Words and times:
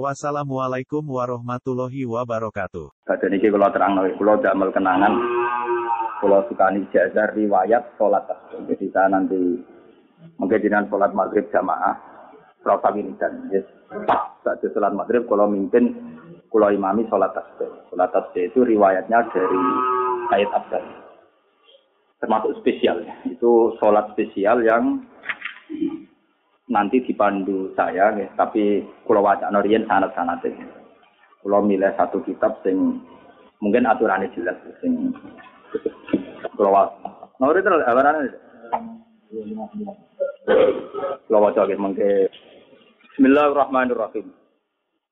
Wassalamualaikum 0.00 1.04
warahmatullahi 1.04 2.08
wabarakatuh. 2.08 3.04
Kata 3.04 3.28
niki 3.28 3.52
kalau 3.52 3.68
terang 3.76 3.92
nawi, 3.92 4.16
kalau 4.16 4.40
damel 4.40 4.72
kenangan, 4.72 5.12
kalau 6.16 6.40
sukani 6.48 6.88
jazar 6.96 7.36
riwayat 7.36 7.92
sholat. 8.00 8.24
Jadi 8.72 8.88
saya 8.88 9.12
nanti 9.12 9.60
mungkin 10.40 10.64
dengan 10.64 10.88
sholat 10.88 11.12
maghrib 11.12 11.44
jamaah, 11.52 12.00
rasa 12.64 12.88
wiridan. 12.88 13.52
Yes. 13.52 13.68
Pas 14.08 14.32
saat 14.40 14.64
sholat 14.64 14.96
maghrib, 14.96 15.28
kalau 15.28 15.44
mimpin, 15.44 15.92
kalau 16.48 16.72
imami 16.72 17.04
sholat 17.12 17.36
tasbih. 17.36 17.68
Sholat 17.92 18.08
tasbih 18.16 18.48
itu 18.48 18.64
riwayatnya 18.64 19.28
dari 19.28 19.60
Sayyid 20.32 20.50
Abdul. 20.56 20.84
Termasuk 22.16 22.64
spesial. 22.64 23.04
Itu 23.28 23.76
sholat 23.76 24.16
spesial 24.16 24.64
yang 24.64 25.04
nanti 26.72 27.04
dipandu 27.04 27.68
saya, 27.76 28.16
ya. 28.16 28.26
tapi 28.32 28.80
kalau 29.04 29.20
wajah 29.20 29.52
norien 29.52 29.84
sangat 29.84 30.08
sangat 30.16 30.40
ya. 30.48 30.64
Kalau 31.44 31.60
milih 31.60 31.92
satu 32.00 32.24
kitab 32.24 32.56
sing 32.64 32.96
mungkin 33.60 33.84
aturannya 33.84 34.32
jelas, 34.32 34.56
sing 34.80 35.12
kalau 36.56 36.72
wajah 36.72 37.28
norien 37.36 37.60
terus 37.60 37.84
awarannya. 37.84 38.32
Kalau 41.28 41.44
wajah 41.44 41.68
mungkin. 41.76 42.32
Bismillahirrahmanirrahim. 43.12 44.32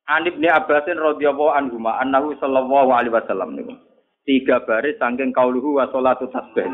Anib 0.09 0.41
ni 0.41 0.49
Abbasin 0.49 0.97
radhiyallahu 0.97 1.53
anhu 1.53 1.77
ma 1.77 2.01
annahu 2.01 2.33
sallallahu 2.41 2.91
alaihi 2.97 3.13
wasallam 3.13 3.53
niku. 3.53 3.77
Tiga 4.25 4.65
baris 4.65 4.97
saking 4.97 5.37
kauluhu 5.37 5.77
wa 5.77 5.85
sholatu 5.93 6.25
tasbih. 6.33 6.65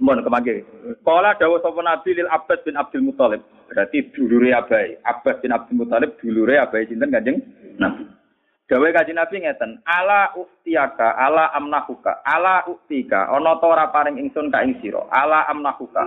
Mohon 0.00 0.24
kemangke. 0.24 0.64
Kala 1.04 1.36
dawuh 1.36 1.60
sapa 1.60 1.80
Nabi 1.84 2.16
lil 2.16 2.28
Abbas 2.32 2.64
bin 2.64 2.76
Abdul 2.80 3.04
Muthalib. 3.04 3.44
Berarti 3.68 4.08
dulure 4.16 4.56
Abai. 4.56 4.96
Abbas 5.04 5.44
bin 5.44 5.52
Abdul 5.52 5.84
Muthalib 5.84 6.16
dulure 6.20 6.56
Abai 6.56 6.88
sinten 6.88 7.12
Kanjeng 7.12 7.38
Nabi. 7.76 8.08
Dawe 8.72 8.88
Kanjeng 8.88 9.20
Nabi 9.20 9.44
ngeten, 9.44 9.84
"Ala 9.84 10.32
uktiyaka, 10.32 11.20
ala 11.20 11.52
amnahuka, 11.52 12.24
ala 12.24 12.64
uktika, 12.64 13.28
ana 13.28 13.60
ta 13.60 13.66
ora 13.68 13.92
paring 13.92 14.16
ingsun 14.16 14.48
ka 14.48 14.64
ing 14.64 14.80
sira, 14.80 15.04
ala 15.12 15.44
amnahuka." 15.52 16.00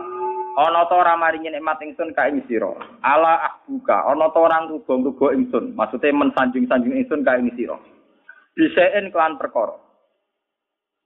Ana 0.55 0.87
ta 0.87 0.95
ora 0.95 1.19
maringi 1.19 1.51
nikmat 1.51 1.83
ingsun 1.83 2.15
ka 2.15 2.31
ing 2.31 2.39
sira, 2.47 2.71
ala 3.03 3.43
ahbuka, 3.43 4.07
ana 4.07 4.31
ta 4.31 4.39
ora 4.39 4.63
ngrugo-ngrugo 4.63 5.35
ingsun, 5.35 5.75
maksude 5.75 6.09
mensanjung-sanjung 6.15 6.95
ingsun 6.95 7.27
ka 7.27 7.35
ing 7.35 7.51
sira. 7.59 7.75
Bisaen 8.55 9.11
kelan 9.11 9.35
perkara. 9.35 9.75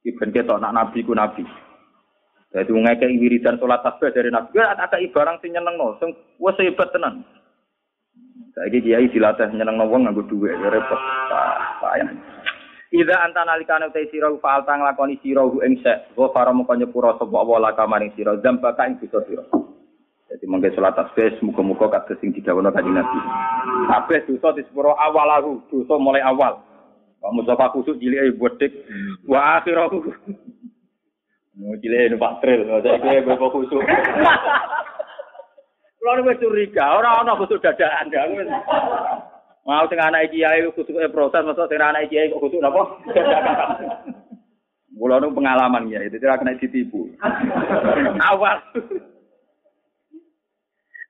Iki 0.06 0.16
ben 0.22 0.31
ketok 0.31 0.62
nak 0.62 0.72
nabi 0.78 1.02
ku 1.02 1.18
nabi. 1.18 1.44
Jadi 2.50 2.73
ngekei 2.73 3.22
wiridan 3.22 3.61
sholat 3.61 3.86
tasbih 3.86 4.09
dari 4.09 4.33
Nabi, 4.33 4.58
ya 4.58 4.73
ada 4.73 4.89
barang 4.89 5.38
sing 5.38 5.53
nyeneng 5.53 5.78
no, 5.78 5.94
sing 6.02 6.17
wes 6.42 6.58
hebat 6.58 6.89
tenan. 6.89 7.22
Saiki 8.58 8.81
kiai 8.81 9.06
dilatih 9.14 9.53
nyeneng 9.53 9.78
no 9.78 9.86
wong 9.86 10.09
nganggo 10.09 10.25
dhuwit, 10.25 10.58
ya 10.58 10.69
repot. 10.73 10.97
Sayang. 11.78 12.09
Ida 12.89 13.22
anta 13.22 13.45
nalikane 13.45 13.94
utai 13.94 14.09
sira 14.09 14.33
faal 14.41 14.66
tang 14.66 14.81
lakoni 14.81 15.22
sira 15.22 15.45
ing 15.61 15.78
sek, 15.86 16.17
wa 16.17 16.33
fara 16.33 16.50
moko 16.50 16.73
nyepura 16.73 17.22
sapa 17.22 17.38
wa 17.38 17.61
la 17.61 17.78
kamaring 17.78 18.09
sira 18.17 18.33
zambaka 18.41 18.89
ing 18.89 18.97
bisa 18.97 19.22
sira. 19.30 19.45
Jadi 20.34 20.45
mengke 20.50 20.74
sholat 20.74 20.97
tasbih 20.97 21.38
muga-muga 21.45 22.01
kados 22.01 22.18
sing 22.18 22.34
didhawuhna 22.34 22.74
kanjeng 22.74 22.97
Nabi. 22.97 23.19
Kabeh 23.94 24.25
dosa 24.25 24.57
disepuro 24.57 24.97
awalahu, 24.97 25.62
dosa 25.69 26.01
mulai 26.01 26.25
awal. 26.25 26.66
Kamu 27.22 27.45
coba 27.45 27.69
kusuk 27.78 28.01
cilik 28.01 28.41
bodek 28.41 28.74
wa 29.29 29.62
akhirahu. 29.62 30.09
Mau 31.59 31.75
cilik 31.84 32.16
numpak 32.16 32.40
trail, 32.40 32.64
saya 32.64 33.03
kira 33.03 33.20
bapak 33.28 33.52
khusuk. 33.52 33.84
Kalau 36.00 36.20
ini 36.24 36.40
curiga, 36.40 36.96
orang 36.96 37.28
orang 37.28 37.36
khusuk 37.44 37.59
dadaan, 37.59 38.08
Mau 39.68 39.86
tengah 39.92 40.08
anak 40.08 40.31
kiai 40.31 40.64
khusuk 40.72 40.96
proses, 41.12 41.44
masuk 41.44 41.68
tengah 41.68 41.92
anak 41.92 42.08
kiai 42.08 42.31
kok 42.31 42.40
khusuk 42.40 42.64
apa? 42.64 42.84
Kulo 45.00 45.16
nu 45.16 45.31
pengalaman 45.31 45.88
ya, 45.88 46.03
itu 46.03 46.19
tidak 46.19 46.44
kena 46.44 46.59
ditipu. 46.59 47.08
Awal. 48.31 48.59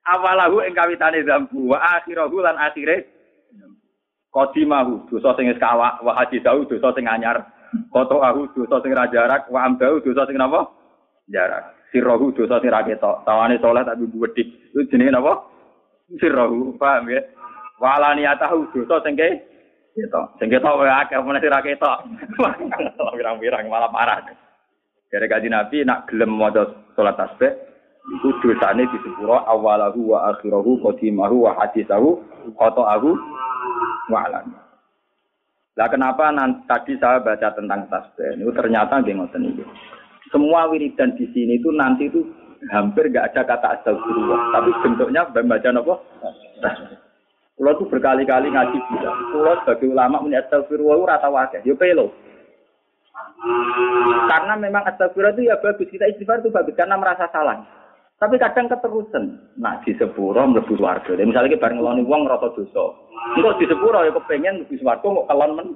Awalahu 0.06 0.62
ing 0.62 0.74
kawitane 0.78 1.26
zambu 1.26 1.74
wa 1.74 1.98
akhirahu 1.98 2.38
lan 2.38 2.54
akhire 2.54 3.10
qadimahu 4.30 5.10
dosa 5.10 5.34
sing 5.34 5.50
wis 5.50 5.58
kawak 5.58 5.98
wa 6.06 6.14
hadisahu 6.14 6.70
dosa 6.70 6.94
sing 6.94 7.10
anyar. 7.10 7.42
Koto 7.90 8.18
aku 8.18 8.50
dosa 8.54 8.82
sing 8.82 8.90
ra 8.90 9.06
jarak, 9.06 9.46
wa 9.46 9.62
amdahu 9.66 10.02
dosa 10.02 10.26
sing 10.26 10.38
napa? 10.38 10.66
Jarak. 11.30 11.78
Sirrohu 11.94 12.34
dosa 12.34 12.58
sing 12.58 12.70
ra 12.70 12.82
ketok. 12.82 13.22
Tawane 13.22 13.62
saleh 13.62 13.86
tapi 13.86 14.10
buwedik. 14.10 14.46
Itu 14.74 14.90
jenenge 14.90 15.14
napa? 15.14 15.46
Sirrohu, 16.18 16.74
paham 16.74 17.10
ya? 17.10 17.22
Wa 17.78 17.98
alaniyatahu 17.98 18.74
dosa 18.74 18.98
sing 19.06 19.14
ke 19.14 19.38
ketok. 19.94 20.34
Sing 20.42 20.50
ketok 20.50 20.82
wae 20.82 20.90
akeh 20.90 21.18
meneh 21.22 21.42
ra 21.46 21.62
ketok. 21.62 21.98
Pirang-pirang 23.16 23.70
malah 23.70 23.90
parah. 23.90 24.18
Dari 25.10 25.26
kaji 25.26 25.50
Nabi 25.50 25.82
nak 25.82 26.06
gelem 26.06 26.30
maca 26.38 26.70
salat 26.94 27.18
tasbih 27.18 27.50
iku 28.18 28.30
dosane 28.42 28.86
disepuro 28.94 29.42
awalahu 29.42 30.14
wa 30.14 30.30
akhirahu 30.34 30.78
qadimahu 30.86 31.50
wa 31.50 31.58
hadisahu 31.58 32.18
qata'ahu 32.54 33.10
wa 34.10 34.18
alaniyatahu. 34.26 34.69
Lah 35.78 35.86
kenapa 35.86 36.34
nanti, 36.34 36.66
tadi 36.66 36.92
saya 36.98 37.22
baca 37.22 37.54
tentang 37.54 37.86
tasbih 37.86 38.42
itu 38.42 38.50
ternyata 38.56 38.98
nggih 38.98 39.14
ngoten 39.16 39.50
iki. 39.54 39.64
Semua 40.30 40.66
wiridan 40.70 41.14
di 41.14 41.26
sini 41.30 41.58
itu 41.58 41.70
nanti 41.70 42.10
itu 42.10 42.26
hampir 42.74 43.10
nggak 43.10 43.34
ada 43.34 43.42
kata 43.46 43.68
astagfirullah, 43.78 44.40
tapi 44.54 44.70
bentuknya 44.82 45.22
baca 45.30 45.68
apa? 45.70 45.94
Tasbih. 46.60 46.98
Kulo 47.60 47.76
tuh 47.76 47.92
berkali-kali 47.92 48.48
ngaji 48.48 48.78
bilang, 48.88 49.18
kulo 49.36 49.52
sebagai 49.62 49.92
ulama 49.92 50.24
punya 50.24 50.40
astagfirullah 50.40 50.96
ora 50.96 51.20
tau 51.20 51.36
akeh, 51.36 51.60
yo 51.62 51.76
pelo. 51.76 52.08
Karena 54.26 54.56
memang 54.58 54.82
astagfirullah 54.88 55.36
itu 55.36 55.48
ya 55.48 55.60
bagus, 55.60 55.86
kita 55.86 56.08
istighfar 56.08 56.42
itu 56.42 56.50
bagus 56.50 56.74
karena 56.74 56.98
merasa 56.98 57.28
salah. 57.30 57.60
Tapi 58.20 58.36
kadang 58.36 58.68
keterusan. 58.68 59.56
Nah, 59.56 59.80
di 59.80 59.96
sepuro 59.96 60.44
mlebu 60.44 60.76
swarga. 60.76 61.16
Misalnya 61.16 61.56
kita 61.56 61.62
bareng 61.64 61.80
ngeloni 61.80 62.04
wong 62.04 62.28
ngrasa 62.28 62.52
dosa. 62.52 62.84
Engko 63.40 63.56
di 63.56 63.64
sepuro 63.64 64.04
ya 64.04 64.12
kepengen 64.12 64.60
mlebu 64.60 64.76
swarga 64.76 65.06
kok 65.08 65.28
kelon 65.32 65.50
men. 65.56 65.68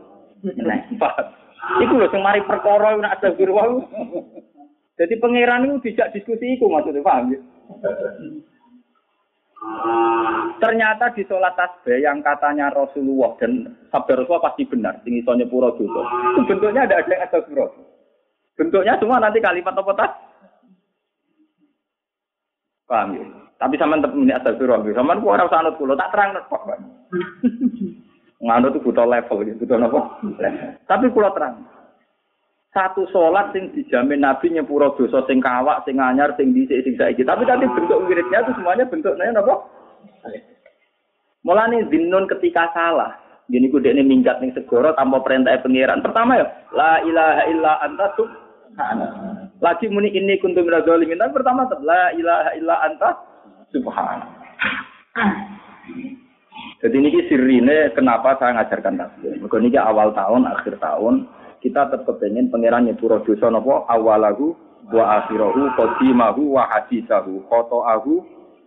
Nah, 0.60 0.76
Iku 1.80 1.96
lho 1.96 2.08
sing 2.12 2.20
mari 2.20 2.44
perkara 2.44 2.92
nek 3.00 3.16
astagfirullah. 3.18 3.80
Jadi 4.94 5.14
pangeran 5.18 5.66
itu 5.66 5.90
tidak 5.90 6.12
diskusi 6.14 6.54
iku 6.54 6.70
maksudnya 6.70 7.02
paham 7.02 7.34
ya? 7.34 7.40
Ternyata 10.60 11.16
di 11.16 11.24
sholat 11.24 11.56
tasbih 11.56 12.04
yang 12.04 12.20
katanya 12.20 12.68
Rasulullah 12.70 13.34
dan 13.40 13.74
sabda 13.90 14.22
Rasulullah 14.22 14.52
pasti 14.52 14.68
benar, 14.68 15.00
tinggi 15.02 15.24
soalnya 15.24 15.48
pura 15.48 15.72
dosa. 15.74 16.04
Itu 16.36 16.40
bentuknya 16.46 16.84
ada 16.86 17.00
ada 17.00 17.10
yang 17.10 17.24
astagfirullah. 17.26 17.72
Bentuknya 18.54 18.94
semua 19.00 19.18
nanti 19.18 19.40
kalimat 19.42 19.74
apa 19.74 19.92
tas? 19.96 20.12
Paham 22.84 23.16
ya? 23.16 23.24
Tapi 23.56 23.80
sama 23.80 23.96
tetap 23.96 24.12
ini 24.12 24.34
astagfirullah. 24.34 24.92
Sama 24.92 25.16
ku 25.22 25.32
orang 25.32 25.48
sanut 25.48 25.78
kulo 25.80 25.96
tak 25.96 26.12
terang 26.12 26.36
kok. 26.36 26.62
Nganut 28.44 28.76
itu 28.76 28.84
butuh 28.84 29.08
level 29.08 29.40
gitu, 29.46 29.64
butuh 29.64 29.80
apa? 29.80 30.00
Tapi 30.84 31.08
kulo 31.16 31.32
terang. 31.32 31.64
Satu 32.74 33.06
sholat 33.14 33.54
sing 33.54 33.70
dijamin 33.70 34.20
Nabi 34.20 34.50
nyepuro 34.50 34.98
dosa 34.98 35.22
sing 35.30 35.38
kawak, 35.38 35.86
sing 35.86 36.02
anyar, 36.02 36.34
sing 36.34 36.50
dhisik, 36.50 36.82
sing 36.82 36.98
saiki. 36.98 37.22
Tapi 37.22 37.46
tadi 37.46 37.70
bentuk 37.70 38.02
wiridnya 38.04 38.42
itu 38.42 38.52
semuanya 38.58 38.84
bentuknya 38.90 39.30
apa? 39.38 39.54
Mulane 41.46 41.86
dinun 41.86 42.26
ketika 42.26 42.74
salah. 42.74 43.14
Gini 43.46 43.70
ku 43.70 43.78
ini 43.78 44.02
minggat 44.02 44.42
ning 44.42 44.50
segoro 44.56 44.90
tanpa 44.98 45.22
perintah 45.22 45.54
pengiran. 45.62 46.02
Pertama 46.02 46.40
ya, 46.40 46.46
la 46.74 46.98
ilaha 47.06 47.42
illa 47.46 47.72
anta 47.84 48.06
subhana. 48.18 49.08
Lagi 49.64 49.88
muni 49.88 50.12
ini 50.12 50.36
kuntum 50.36 50.68
minaz 50.68 50.84
zalimin. 50.84 51.16
Tapi 51.16 51.32
pertama 51.32 51.64
la 51.80 52.12
ilaha 52.12 52.50
illa 52.52 52.76
anta 52.84 53.10
subhana. 53.72 54.28
Jadi 56.84 56.96
ini 57.00 57.24
sirine 57.32 57.96
kenapa 57.96 58.36
saya 58.36 58.60
ngajarkan 58.60 59.00
tasbih. 59.00 59.40
Mergo 59.40 59.56
niki 59.56 59.80
awal 59.80 60.12
tahun, 60.12 60.44
akhir 60.44 60.76
tahun 60.76 61.24
kita 61.64 61.88
tetap 61.88 62.04
kepengen 62.04 62.52
pangeran 62.52 62.84
nyepuro 62.84 63.24
dosa 63.24 63.48
napa 63.48 63.88
awalahu 63.88 64.52
wa 64.92 65.24
akhirahu 65.24 65.72
qadimahu 65.80 66.60
wa 66.60 66.68
hadisahu 66.68 67.40
khotoahu 67.48 68.20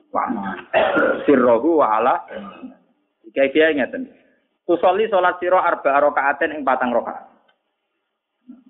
wa 0.10 0.26
sirrahu 1.30 1.78
wa 1.78 2.02
ala 2.02 2.26
kayak 3.38 3.78
ngeten 3.78 4.10
Tusoli 4.66 5.08
salat 5.08 5.40
sira 5.40 5.64
arba 5.64 5.96
rakaatin 5.96 6.60
ing 6.60 6.68
patang 6.68 6.92
rakaat. 6.92 7.37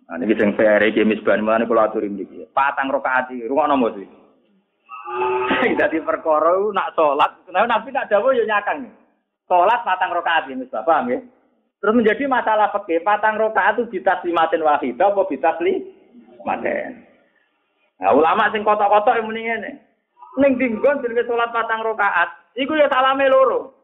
Nah, 0.07 0.15
ini 0.23 0.39
sing 0.39 0.55
PR 0.55 0.79
iki 0.87 1.03
misban 1.03 1.43
mulane 1.43 1.67
kula 1.67 1.91
aturi 1.91 2.07
mriki. 2.07 2.47
Patang 2.55 2.87
rakaat 2.87 3.27
iki 3.27 3.43
rungokno 3.43 3.75
mos 3.75 3.99
iki. 3.99 4.17
Dadi 5.75 5.99
perkara 5.99 6.55
nak 6.71 6.95
salat, 6.95 7.31
nah 7.51 7.67
Nabi 7.67 7.91
nak 7.91 8.07
dawuh 8.07 8.31
ya 8.31 8.47
nyakang. 8.47 8.87
Salat 9.47 9.83
patang 9.83 10.15
rakaat 10.15 10.47
ini 10.47 10.63
misbah, 10.63 10.83
paham 10.87 11.11
ya? 11.11 11.19
Terus 11.83 11.95
menjadi 11.95 12.23
masalah 12.27 12.71
fikih, 12.71 13.03
patang 13.03 13.35
rakaat 13.35 13.79
itu 13.79 13.99
bitaslimatin 13.99 14.63
wahidah 14.63 15.11
apa 15.11 15.21
bitaslimatin. 15.27 16.91
Nah, 17.99 18.11
ulama 18.15 18.47
sing 18.55 18.63
kotok-kotok 18.63 19.19
yang 19.19 19.27
muni 19.27 19.43
ngene. 19.43 19.71
Ning 20.39 20.55
dinggon 20.55 21.03
jenenge 21.03 21.27
salat 21.27 21.51
patang 21.51 21.83
rakaat, 21.83 22.31
iku 22.55 22.79
ya 22.79 22.87
salame 22.87 23.27
loro. 23.27 23.75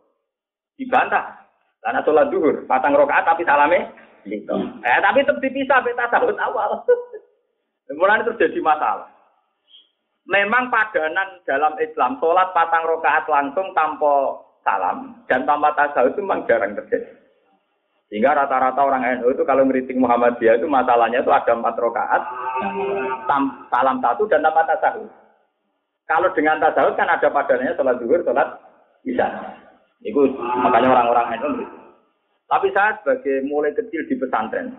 Dibantah. 0.79 1.43
Karena 1.83 1.99
sholat 2.07 2.31
duhur, 2.31 2.63
patang 2.63 2.95
rokaat 2.95 3.27
tapi 3.27 3.43
salame 3.43 3.91
gitu. 4.27 4.55
Eh 4.83 4.99
tapi 5.03 5.23
tetap 5.23 5.39
dipisah 5.39 5.79
beta 5.83 6.07
tasawuf 6.09 6.37
awal. 6.39 6.83
Mulai 7.99 8.25
terjadi 8.25 8.59
masalah. 8.63 9.09
Memang 10.23 10.71
padanan 10.71 11.43
dalam 11.43 11.75
Islam 11.83 12.15
sholat 12.23 12.55
patang 12.55 12.87
rokaat 12.87 13.27
langsung 13.27 13.75
tanpa 13.75 14.39
salam 14.63 15.19
dan 15.27 15.43
tanpa 15.43 15.75
tasawuf 15.75 16.15
itu 16.15 16.23
memang 16.23 16.47
jarang 16.47 16.73
terjadi. 16.79 17.11
Sehingga 18.07 18.37
rata-rata 18.37 18.77
orang 18.77 19.03
NU 19.19 19.33
itu 19.33 19.43
kalau 19.43 19.65
ngeriting 19.65 19.97
Muhammadiyah 19.97 20.61
itu 20.61 20.69
masalahnya 20.69 21.25
itu 21.25 21.33
ada 21.33 21.49
empat 21.49 21.75
rokaat, 21.81 22.21
salam 23.73 23.97
satu 23.99 24.29
dan 24.29 24.45
tanpa 24.45 24.69
tasawuf. 24.69 25.09
Kalau 26.07 26.29
dengan 26.37 26.61
tasawuf 26.61 26.93
kan 26.93 27.09
ada 27.09 27.27
padanannya 27.27 27.73
sholat 27.73 27.97
duhur, 27.99 28.21
sholat 28.21 28.47
isya. 29.01 29.27
Itu 30.03 30.29
makanya 30.61 30.93
orang-orang 30.93 31.41
itu 31.41 31.47
begitu. 31.57 31.82
Tapi 32.53 32.69
saya 32.69 32.93
sebagai 33.01 33.41
mulai 33.49 33.73
kecil 33.73 34.05
di 34.05 34.13
pesantren, 34.13 34.77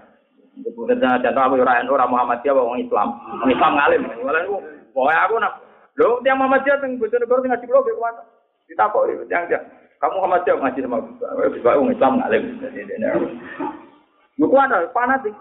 Kemudian 0.62 1.02
contoh 1.02 1.42
aku 1.42 1.58
orang 1.58 1.90
orang 1.90 2.10
Muhammadiyah 2.14 2.54
orang 2.54 2.78
Islam, 2.78 3.08
orang 3.42 3.50
Islam 3.50 3.72
ngalim. 3.74 4.02
Malah 4.22 4.42
aku, 4.46 4.56
pokoknya 4.94 5.20
aku 5.26 5.34
nak, 5.42 5.52
lo 5.98 6.22
tiang 6.22 6.38
Muhammadiyah 6.38 6.78
yang 6.78 6.90
bojonegoro 7.02 7.42
yang 7.42 7.50
ngaji 7.58 7.66
blog 7.66 7.82
ke 7.82 7.98
mana? 7.98 8.22
Kita 8.70 8.86
kok 8.86 9.04
yang 9.26 9.42
yang 9.50 9.62
kamu 9.98 10.14
Muhammadiyah 10.14 10.56
ngaji 10.62 10.80
sama 10.86 10.98
bisa 11.50 11.70
orang 11.74 11.90
Islam 11.90 12.12
ngalim. 12.22 12.42
Buku 14.38 14.54
ada 14.54 14.86
fanatik. 14.94 15.34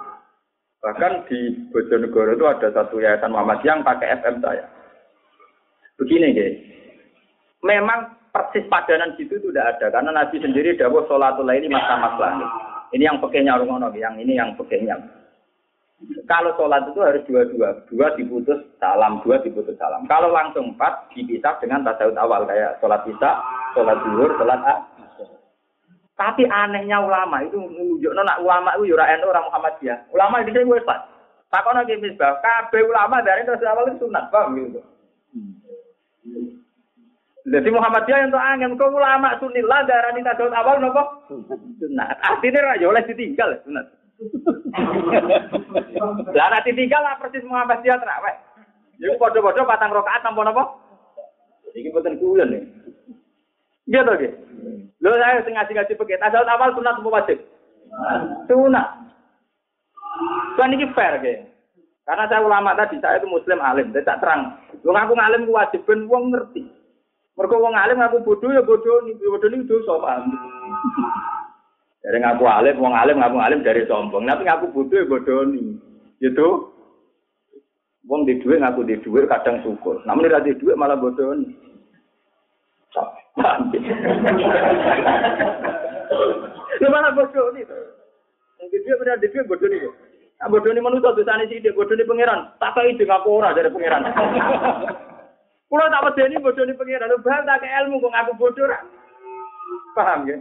Bahkan 0.83 1.13
di 1.31 1.39
Bojonegoro 1.71 2.35
itu 2.35 2.43
ada 2.43 2.67
satu 2.73 2.99
yayasan 2.99 3.31
Muhammadiyah 3.31 3.79
yang 3.79 3.87
pakai 3.87 4.19
FM 4.19 4.43
saya. 4.43 4.65
Begini 5.95 6.35
guys, 6.35 6.57
memang 7.63 8.17
persis 8.33 8.65
padanan 8.65 9.13
situ 9.13 9.37
itu 9.37 9.53
tidak 9.53 9.77
ada 9.77 9.93
karena 9.93 10.09
Nabi 10.09 10.41
sendiri 10.41 10.73
dawuh 10.73 11.05
sholatul 11.05 11.45
laili 11.45 11.69
masa 11.69 12.01
maslah. 12.01 12.33
Ini 12.93 13.09
yang 13.09 13.17
pekehnya 13.21 13.57
rungono, 13.57 13.89
yang 13.93 14.17
ini 14.17 14.37
yang 14.37 14.53
pekehnya. 14.53 14.97
Kalau 16.27 16.51
sholat 16.59 16.83
itu 16.91 16.99
harus 16.99 17.23
dua-dua, 17.25 17.69
dua 17.87 18.07
diputus 18.19 18.59
salam, 18.77 19.23
dua 19.23 19.39
diputus 19.39 19.75
salam. 19.79 20.03
Kalau 20.05 20.29
langsung 20.35 20.75
empat 20.75 21.09
dipisah 21.15 21.57
dengan 21.63 21.83
tasawuf 21.87 22.15
awal 22.19 22.43
kayak 22.43 22.75
sholat 22.83 23.01
isya, 23.07 23.39
sholat 23.71 23.97
zuhur, 24.03 24.31
sholat 24.35 24.59
a. 24.67 24.75
Tapi 26.13 26.45
anehnya 26.45 27.01
ulama 27.01 27.41
itu 27.41 27.57
menunjukkan 27.57 28.21
nak 28.21 28.41
ulama 28.45 28.77
itu 28.77 28.93
yura 28.93 29.09
NU 29.17 29.31
orang 29.33 29.47
Muhammadiyah. 29.49 29.97
Ulama 30.13 30.45
di 30.45 30.53
sini 30.53 30.67
gue 30.67 30.85
Takon 31.53 31.77
lagi 31.77 32.01
misbah, 32.01 32.41
kabeh 32.41 32.81
ulama 32.81 33.21
dari 33.21 33.45
tasawuf 33.45 33.69
awal 33.69 33.85
itu 33.93 34.09
sunat, 34.09 34.25
paham 34.33 34.57
gitu. 34.57 34.81
Jadi 37.53 37.69
Muhammadiyah 37.69 38.19
yang 38.25 38.33
angin, 38.33 38.73
kau 38.81 38.89
ulama 38.89 39.37
sunillah 39.37 39.85
darani 39.85 40.25
tasawuf 40.25 40.57
awal 40.57 40.81
nopo 40.81 41.05
sunat. 41.77 42.17
Artinya 42.25 42.73
raja 42.73 42.89
oleh 42.89 43.05
ditinggal 43.05 43.61
sunat. 43.61 43.85
Lah 46.33 46.47
nanti 46.49 46.73
ditinggal 46.73 47.05
lah 47.05 47.21
persis 47.21 47.45
Muhammadiyah 47.45 48.01
terawih. 48.01 48.35
Jadi 48.97 49.13
bodoh-bodoh 49.21 49.69
patang 49.69 49.93
rokaat 49.93 50.25
tanpa 50.25 50.41
nopo. 50.41 50.81
Ini 51.77 51.93
bukan 51.93 52.17
kuyon 52.17 52.49
nih. 52.49 52.63
Iya 53.85 54.01
toh 54.01 54.17
gitu. 54.17 54.33
Lo 55.05 55.13
saya 55.21 55.45
ngaji-ngaji 55.45 55.93
pakai 55.93 56.21
tasawuf 56.25 56.49
awal 56.49 56.73
sunat 56.73 56.97
apa 56.97 57.09
wajib? 57.21 57.37
Sunat. 58.49 58.87
Kan 60.57 60.73
ini 60.73 60.89
fair 60.97 61.21
gitu. 61.21 61.53
Karena 62.03 62.27
saya 62.27 62.43
ulama 62.43 62.75
tadi, 62.75 62.99
saya 62.99 63.15
itu 63.15 63.31
muslim 63.31 63.63
alim, 63.63 63.95
saya 63.95 64.03
tak 64.03 64.19
terang. 64.19 64.59
Lu 64.83 64.91
ngaku 64.91 65.15
ngalim 65.15 65.47
wajib 65.47 65.87
ben 65.87 66.03
wong 66.11 66.35
ngerti. 66.35 66.82
Mereka 67.33 67.55
wong 67.57 67.73
alim 67.73 67.97
ngaku 67.97 68.21
bodoh 68.21 68.53
ya 68.53 68.61
bodoh 68.61 69.01
bodoh 69.09 69.49
nih 69.49 69.65
dosa 69.65 69.93
paham. 69.97 70.29
Dari 72.05 72.17
ngaku 72.21 72.45
alim, 72.45 72.77
wong 72.77 72.93
alim 72.93 73.17
ngaku 73.17 73.37
alim 73.41 73.65
dari 73.65 73.89
sombong. 73.89 74.29
Tapi 74.29 74.45
ngaku 74.45 74.69
bodoh 74.69 74.97
ya 75.01 75.09
bodoh 75.09 75.41
nih. 75.49 75.73
Gitu. 76.21 76.47
Wong 78.05 78.29
di 78.29 78.37
duit 78.37 78.61
ngaku 78.61 78.85
di 78.85 79.01
duit 79.01 79.25
kadang 79.25 79.65
syukur. 79.65 80.05
Namun 80.05 80.29
di 80.29 80.53
duit 80.61 80.77
malah 80.77 80.93
bodoh 80.93 81.33
nih. 81.33 81.49
Lu 86.77 86.87
malah 86.93 87.17
bodoh 87.17 87.49
nih. 87.57 87.65
Di 88.69 88.77
duit 88.77 88.97
benar 89.01 89.17
di 89.17 89.27
duit 89.33 89.49
bodoh 89.49 89.65
nih. 89.73 89.89
Nah, 90.37 90.53
bodoh 90.53 90.69
nih 90.69 90.85
manusia 90.85 91.17
sana 91.25 91.49
sih 91.49 91.57
bodoh 91.73 91.97
nih 91.97 92.05
pangeran. 92.05 92.53
Tak 92.61 92.77
tahu 92.77 92.93
itu 92.93 93.09
ngaku 93.09 93.29
ora 93.41 93.57
dari 93.57 93.73
pangeran. 93.73 94.05
Kulo 95.73 95.89
tak 95.89 96.05
wedeni 96.05 96.37
bodoni 96.37 96.77
pengiran, 96.77 97.09
lho 97.09 97.17
bal 97.25 97.41
tak 97.49 97.65
ilmu 97.65 97.97
kok 97.97 98.13
ngaku 98.13 98.33
bodoh 98.37 98.69
ra. 98.69 98.77
Paham 99.97 100.29
ya? 100.29 100.37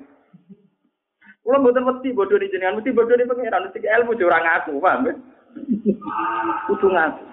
Kulo 1.41 1.57
mboten 1.57 1.89
wedi 1.89 2.13
bodoni 2.13 2.53
jenengan, 2.53 2.77
mesti 2.77 2.93
bodoni 2.93 3.25
pengiran, 3.25 3.65
mesti 3.65 3.81
ilmu 3.81 4.13
yo 4.21 4.29
ora 4.29 4.45
ngaku, 4.45 4.77
paham 4.77 5.09
ya? 5.09 5.17
Kudu 6.69 6.85
ngaku. 6.93 7.25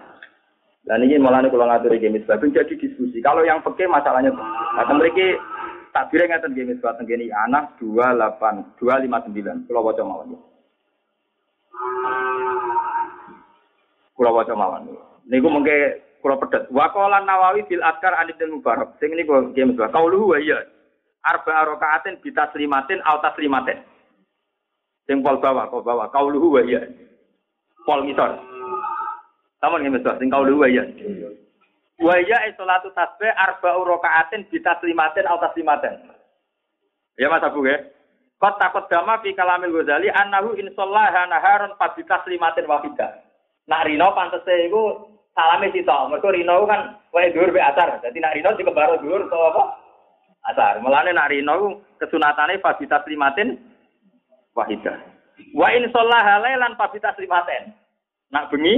Dan 0.87 1.03
ini 1.03 1.19
malah 1.19 1.43
nih 1.43 1.51
kalau 1.51 1.67
ngatur 1.67 1.91
game 1.99 2.23
sebab 2.23 2.39
jadi 2.55 2.73
diskusi. 2.79 3.19
Kalau 3.19 3.43
yang 3.43 3.59
peke 3.59 3.83
masalahnya, 3.83 4.31
nah 4.31 4.87
mereka 4.95 5.35
tak 5.91 6.07
kira 6.15 6.23
ngatur 6.31 6.55
game 6.55 6.79
sebab 6.79 7.03
tenggini 7.03 7.27
anak 7.35 7.75
dua 7.83 8.15
delapan 8.15 8.63
dua 8.79 9.03
lima 9.03 9.19
sembilan. 9.27 9.67
Kalau 9.67 9.83
baca 9.83 10.01
mawon. 10.07 10.39
Kalau 14.15 14.31
baca 14.31 14.53
mawon. 14.55 14.87
Niku 15.27 15.51
mungkin 15.51 15.99
kula 16.19 16.39
pedet. 16.39 16.67
Wa 16.71 16.91
Nawawi 17.23 17.65
fil 17.67 17.83
Adkar 17.83 18.15
an 18.15 18.31
Ibnu 18.31 18.59
Mubarak. 18.59 18.99
Sing 18.99 19.11
niku 19.15 19.51
James 19.55 19.79
Wa. 19.79 19.91
Qauluhu 19.91 20.35
wa 20.35 20.39
iya. 20.39 20.63
Arba 21.27 21.75
rakaatin 21.75 22.19
bi 22.23 22.31
taslimatin 22.31 23.03
aw 23.03 23.19
taslimatin. 23.19 23.83
Sing 25.07 25.25
pol 25.25 25.41
bawah, 25.41 25.67
kok 25.67 25.83
bawah. 25.83 26.07
Qauluhu 26.11 26.59
wa 26.59 26.61
iya. 26.63 26.85
Pol 27.83 28.05
ngisor. 28.05 28.39
Sampun 29.59 29.83
nggih 29.83 29.99
Mas, 29.99 30.07
sing 30.19 30.31
qauluhu 30.31 30.63
wa 30.63 30.67
iya. 30.71 30.83
Wa 31.99 32.15
iya 32.15 32.47
salatu 32.55 32.91
tasbih 32.95 33.31
arba 33.35 33.75
rakaatin 33.75 34.47
bi 34.47 34.63
taslimatin 34.63 35.27
aw 35.27 35.39
taslimatin. 35.43 35.99
Ya 37.19 37.27
Mas 37.27 37.43
Abu 37.43 37.67
ya. 37.67 37.79
Kot 38.39 38.55
takut 38.55 38.87
dama 38.87 39.19
fi 39.19 39.35
kalamil 39.35 39.75
Ghazali 39.83 40.07
annahu 40.07 40.55
insallaha 40.55 41.27
naharon 41.27 41.75
fa 41.75 41.91
bi 41.91 42.07
taslimatin 42.07 42.71
wahidah. 42.71 43.19
Nak 43.67 43.83
rino 43.85 44.15
pantese 44.15 44.71
iku 44.71 45.11
salame 45.35 45.71
sitok. 45.73 46.09
Mergo 46.09 46.29
rino 46.33 46.65
kan 46.65 46.97
wae 47.13 47.31
dhuwur 47.33 47.51
be 47.53 47.61
asar. 47.61 47.99
Dadi 48.01 48.19
nak 48.19 48.35
rino 48.35 48.53
dikebaro 48.55 49.01
dhuwur 49.01 49.27
to 49.29 49.37
apa? 49.37 49.63
Asar. 50.53 50.81
Mulane 50.81 51.13
nak 51.13 51.29
rino 51.31 51.83
kesunatane 51.99 52.61
fabita 52.63 53.03
limatin 53.07 53.57
wahidah. 54.55 54.97
Wa 55.55 55.71
in 55.73 55.87
shallaha 55.91 56.43
lailan 56.43 56.75
fabita 56.75 57.15
limatin. 57.19 57.73
Nak 58.29 58.53
bengi 58.53 58.75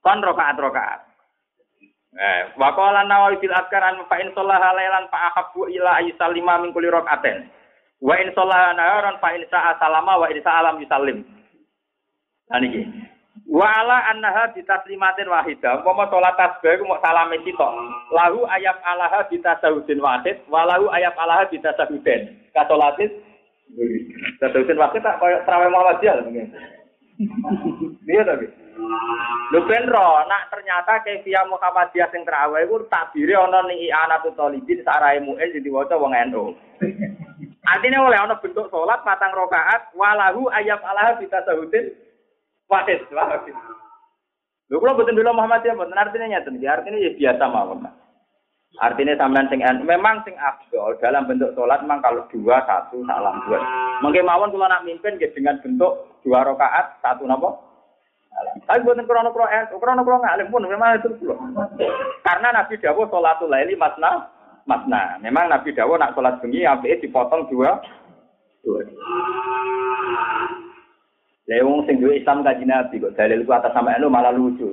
kon 0.00 0.22
rakaat-rakaat. 0.22 1.10
Eh, 2.10 2.42
wa 2.58 2.74
nawawi 3.06 3.38
fil 3.38 3.54
azkar 3.54 3.86
an 3.86 4.02
fa 4.10 4.18
in 4.18 4.34
shallaha 4.34 4.74
lailan 4.74 5.06
fa 5.14 5.30
ila 5.54 5.90
ayyusallima 6.02 6.58
min 6.62 6.74
kulli 6.74 6.90
rakaatin. 6.90 7.46
Wa 8.02 8.18
in 8.18 8.34
shallaha 8.34 8.74
naharan 8.74 9.20
fa 9.20 9.30
in 9.36 9.46
sa'a 9.46 9.78
salama 9.78 10.18
wa 10.18 10.26
in 10.26 10.42
sa'a 10.42 10.64
lam 10.64 10.80
yusallim. 10.82 11.22
Nah 12.50 12.58
niki. 12.58 12.82
Wala 13.50 14.06
annaha 14.14 14.54
bitaslimatin 14.54 15.26
wahidah. 15.26 15.82
Umpama 15.82 16.06
salat 16.06 16.38
tasbih 16.38 16.78
ku 16.78 16.86
mok 16.86 17.02
salame 17.02 17.34
sitok. 17.42 17.72
Lahu 18.14 18.46
ayat 18.46 18.78
alaha 18.86 19.26
bitasahudin 19.26 19.98
wahid, 19.98 20.38
walahu 20.46 20.86
ayat 20.94 21.18
alaha 21.18 21.50
bitasahudin. 21.50 22.30
Kasolatis 22.54 23.10
tasahudin 24.38 24.78
wahid 24.78 25.02
tak 25.02 25.18
koyo 25.18 25.42
traweh 25.46 25.66
Muhammadiyah 25.66 26.14
mungkin. 26.22 26.46
Iya 28.06 28.22
tapi. 28.22 28.46
Lu 29.50 29.60
ben 29.66 29.84
ro, 29.90 30.24
nak 30.30 30.46
ternyata 30.54 31.02
kefia 31.02 31.42
Muhammadiyah 31.50 32.06
sing 32.14 32.22
traweh 32.22 32.70
iku 32.70 32.86
takbire 32.86 33.34
ana 33.34 33.66
ning 33.66 33.82
i'anatul 33.82 34.34
talibin 34.38 34.78
sarae 34.86 35.18
mu'in 35.18 35.50
sing 35.50 35.66
diwaca 35.66 35.98
wong 35.98 36.14
NU. 36.30 36.54
Artinya 37.66 37.98
oleh 38.06 38.18
ana 38.18 38.38
bentuk 38.38 38.70
salat 38.70 39.02
patang 39.02 39.34
rakaat 39.34 39.90
walahu 39.98 40.46
ayat 40.54 40.78
alaha 40.86 41.18
bitasahudin 41.18 42.09
Wahid, 42.70 43.02
wahid. 43.10 43.54
Lho 44.70 44.78
kula 44.78 44.94
boten 44.94 45.18
bela 45.18 45.34
Muhammadiyah, 45.34 45.74
boten 45.74 45.98
artinya 45.98 46.30
nyata. 46.30 46.54
Artinya 46.54 46.98
ya 47.02 47.10
biasa 47.18 47.44
mawon. 47.50 47.82
Artinya 48.78 49.18
sampean 49.18 49.50
sing 49.50 49.66
memang 49.82 50.22
sing 50.22 50.38
afdol 50.38 50.94
dalam 51.02 51.26
bentuk 51.26 51.50
sholat 51.58 51.82
memang 51.82 51.98
kalau 52.06 52.22
dua 52.30 52.62
satu 52.62 53.02
salam 53.02 53.42
dua. 53.50 53.58
Mungkin 53.98 54.22
mawon 54.22 54.54
kalau 54.54 54.70
nak 54.70 54.86
mimpin 54.86 55.18
ya 55.18 55.26
dengan 55.34 55.58
bentuk 55.58 56.22
dua 56.22 56.46
rakaat 56.46 57.02
satu 57.02 57.26
nopo. 57.26 57.58
Tapi 58.70 58.86
buatan 58.86 59.10
krono 59.10 59.34
krono 59.34 59.50
eh 59.50 59.66
krono 59.74 60.06
krono 60.06 60.22
ngalim 60.22 60.54
pun 60.54 60.70
memang 60.70 61.02
itu 61.02 61.10
puluh. 61.18 61.34
Karena 62.22 62.54
Nabi 62.54 62.78
Dawud 62.78 63.10
sholatul 63.10 63.50
laili 63.50 63.74
masna 63.74 64.30
masna. 64.70 65.18
Memang 65.18 65.50
Nabi 65.50 65.74
Dawud 65.74 65.98
nak 65.98 66.14
sholat 66.14 66.38
bengi 66.38 66.62
api 66.62 67.02
dipotong 67.02 67.50
dua 67.50 67.74
dua. 68.62 68.86
Lah 71.50 71.66
wong 71.66 71.82
sing 71.82 71.98
duwe 71.98 72.22
Islam 72.22 72.46
kaji 72.46 72.62
Nabi 72.62 73.02
kok 73.02 73.18
dalil 73.18 73.42
ku 73.42 73.50
atas 73.50 73.74
sama 73.74 73.90
anu 73.98 74.06
malah 74.06 74.30
lucu. 74.30 74.70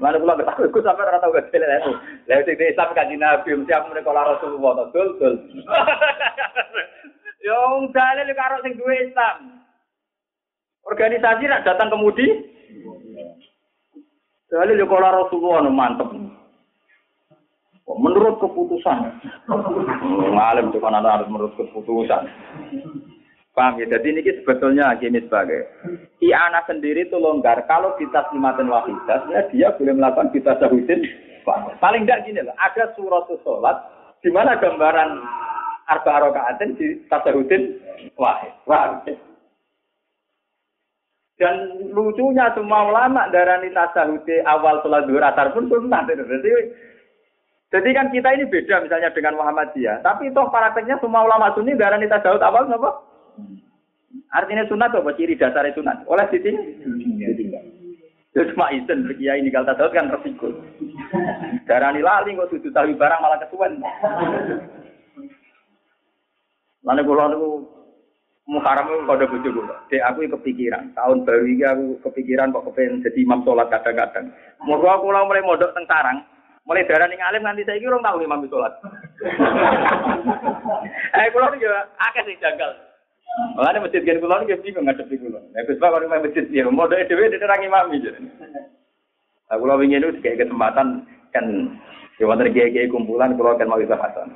Mana 0.00 0.16
kula 0.16 0.40
ketahui 0.40 0.72
ku 0.72 0.80
sampe 0.80 1.04
ora 1.04 1.20
tau 1.20 1.28
gak 1.28 1.52
dalil 1.52 1.68
anu. 1.68 1.92
Lah 2.24 2.40
sing 2.40 2.56
duwe 2.56 2.72
Islam 2.72 2.96
kaji 2.96 3.20
Nabi 3.20 3.52
mesti 3.52 3.72
aku 3.76 3.92
mereka 3.92 4.16
lara 4.16 4.32
Rasulullah 4.32 4.88
dul 4.96 5.08
dul. 5.20 5.34
Yo 7.44 7.52
wong 7.52 7.92
dalil 7.92 8.32
karo 8.32 8.64
sing 8.64 8.80
duwe 8.80 8.96
Islam. 9.12 9.60
Organisasi 10.88 11.44
nak 11.52 11.68
datang 11.68 11.92
kemudi. 11.92 12.32
Dalil 14.48 14.80
yo 14.80 14.88
kala 14.88 15.12
Rasulullah 15.12 15.68
mantep. 15.68 16.08
Menurut 17.84 18.40
keputusan. 18.40 19.20
Ngalim 20.32 20.72
tuh 20.72 20.80
kan 20.80 20.96
harus 20.96 21.28
menurut 21.28 21.52
keputusan. 21.60 22.24
Paham 23.54 23.78
ya? 23.78 23.86
Jadi 23.86 24.06
ini 24.10 24.20
sebetulnya 24.42 24.90
gini 24.98 25.22
sebagai 25.22 25.70
Iana 26.18 26.66
sendiri 26.66 27.06
itu 27.06 27.14
longgar. 27.14 27.62
Kalau 27.70 27.94
kita 28.02 28.26
slimatin 28.28 28.66
wahidah, 28.66 29.30
ya 29.30 29.40
dia 29.54 29.68
boleh 29.78 29.94
melakukan 29.94 30.34
kita 30.34 30.58
sahudin. 30.58 31.06
Paling 31.78 32.02
tidak 32.02 32.26
gini 32.26 32.42
loh, 32.42 32.56
ada 32.58 32.90
surat 32.98 33.30
sholat 33.46 33.76
di 34.26 34.32
mana 34.34 34.58
gambaran 34.58 35.22
arba 35.86 36.14
rokaatin 36.26 36.74
di 36.74 36.98
tasahudin 37.06 37.78
wahid. 38.18 38.50
Paham 38.66 39.06
ya? 39.06 39.14
Dan 41.34 41.54
lucunya 41.90 42.50
semua 42.54 42.90
ulama 42.90 43.30
darani 43.30 43.70
tasahudi 43.70 44.42
awal 44.48 44.82
sholat 44.82 45.06
duhur 45.06 45.22
asar 45.22 45.54
pun 45.54 45.70
sunnah. 45.70 46.02
Jadi, 46.10 46.50
jadi 47.70 47.88
kan 47.94 48.06
kita 48.10 48.28
ini 48.34 48.50
beda 48.50 48.82
misalnya 48.82 49.14
dengan 49.14 49.38
Muhammadiyah. 49.38 50.02
Tapi 50.02 50.34
toh 50.34 50.50
prakteknya 50.50 50.98
semua 50.98 51.22
ulama 51.22 51.54
sunni 51.54 51.78
darani 51.78 52.10
tasahud 52.10 52.42
awal 52.42 52.66
apa? 52.66 53.13
Artinya 54.34 54.64
sunat 54.66 54.94
apa 54.94 55.10
ciri 55.14 55.38
dasar 55.38 55.66
sunat? 55.74 56.06
Oleh 56.06 56.26
sini 56.30 56.50
Itu 58.34 58.50
cuma 58.50 58.66
izin 58.74 59.06
berkiai 59.06 59.38
ini 59.38 59.54
kalau 59.54 59.70
tahu 59.78 59.94
kan 59.94 60.10
resiko. 60.10 60.50
Darah 61.70 61.94
lali 61.94 62.34
kok 62.34 62.50
sudut 62.50 62.74
tahu 62.74 62.90
barang 62.98 63.20
malah 63.22 63.38
kesuwen. 63.38 63.78
Lalu 66.82 67.02
kalau 67.06 67.24
aku 67.30 67.48
Muharram 68.44 68.92
itu 68.92 69.08
kode 69.08 69.24
bojo 69.24 69.48
kula. 69.56 69.76
Dek 69.88 70.04
aku 70.04 70.28
kepikiran, 70.36 70.92
tahun 70.92 71.24
baru 71.24 71.48
ini 71.48 71.64
aku 71.64 71.86
kepikiran 72.04 72.52
kok 72.52 72.68
kepengen 72.68 73.00
jadi 73.00 73.24
imam 73.24 73.40
sholat 73.40 73.72
kadang-kadang. 73.72 74.28
Mau 74.68 74.84
aku 74.84 75.08
mulai 75.08 75.40
modok 75.40 75.72
teng 75.72 75.88
sarang, 75.88 76.20
mulai 76.68 76.84
darah 76.84 77.08
ning 77.08 77.24
alim 77.24 77.40
nanti 77.40 77.64
saya 77.64 77.80
kira 77.80 77.96
tahu 78.04 78.20
imam 78.20 78.44
sholat. 78.52 78.76
eh 81.16 81.32
kula 81.32 81.56
iki 81.56 81.64
akeh 81.96 82.22
sing 82.28 82.36
janggal. 82.36 82.68
Mulane 83.34 83.82
masjid 83.82 84.06
gen 84.06 84.22
kula 84.22 84.42
niki 84.42 84.62
bingung 84.62 84.86
ngadepi 84.86 85.18
kula. 85.18 85.42
Nek 85.50 85.66
Gus 85.66 85.78
Pak 85.82 85.90
kalau 85.90 86.06
masjid 86.06 86.46
ya 86.54 86.70
modhe 86.70 87.02
dhewe 87.10 87.26
diterang 87.30 87.66
imam 87.66 87.90
iki. 87.90 88.10
Lah 89.50 89.56
kula 89.58 89.74
wingi 89.74 89.98
niku 89.98 90.22
dikek 90.22 90.46
kesempatan 90.46 91.02
kan 91.34 91.46
ya 92.22 92.30
wonten 92.30 92.54
kiai-kiai 92.54 92.86
kumpulan 92.86 93.34
kula 93.34 93.58
kan 93.58 93.66
mau 93.66 93.82
kesempatan. 93.82 94.30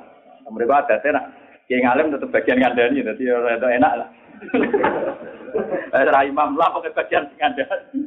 Mereka 0.51 0.83
ada 0.83 1.09
nak 1.15 1.25
kiai 1.71 1.79
ngalim 1.79 2.11
tetap 2.11 2.31
bagian 2.33 2.59
ngandani 2.59 3.05
dadi 3.07 3.23
ora 3.31 3.55
enak 3.55 3.93
lah. 4.03 4.09
Eh 5.89 6.05
ra 6.05 6.21
imam 6.21 6.59
lah 6.59 6.75
pokoke 6.75 6.91
bagian 6.91 7.31
ngandani. 7.39 8.03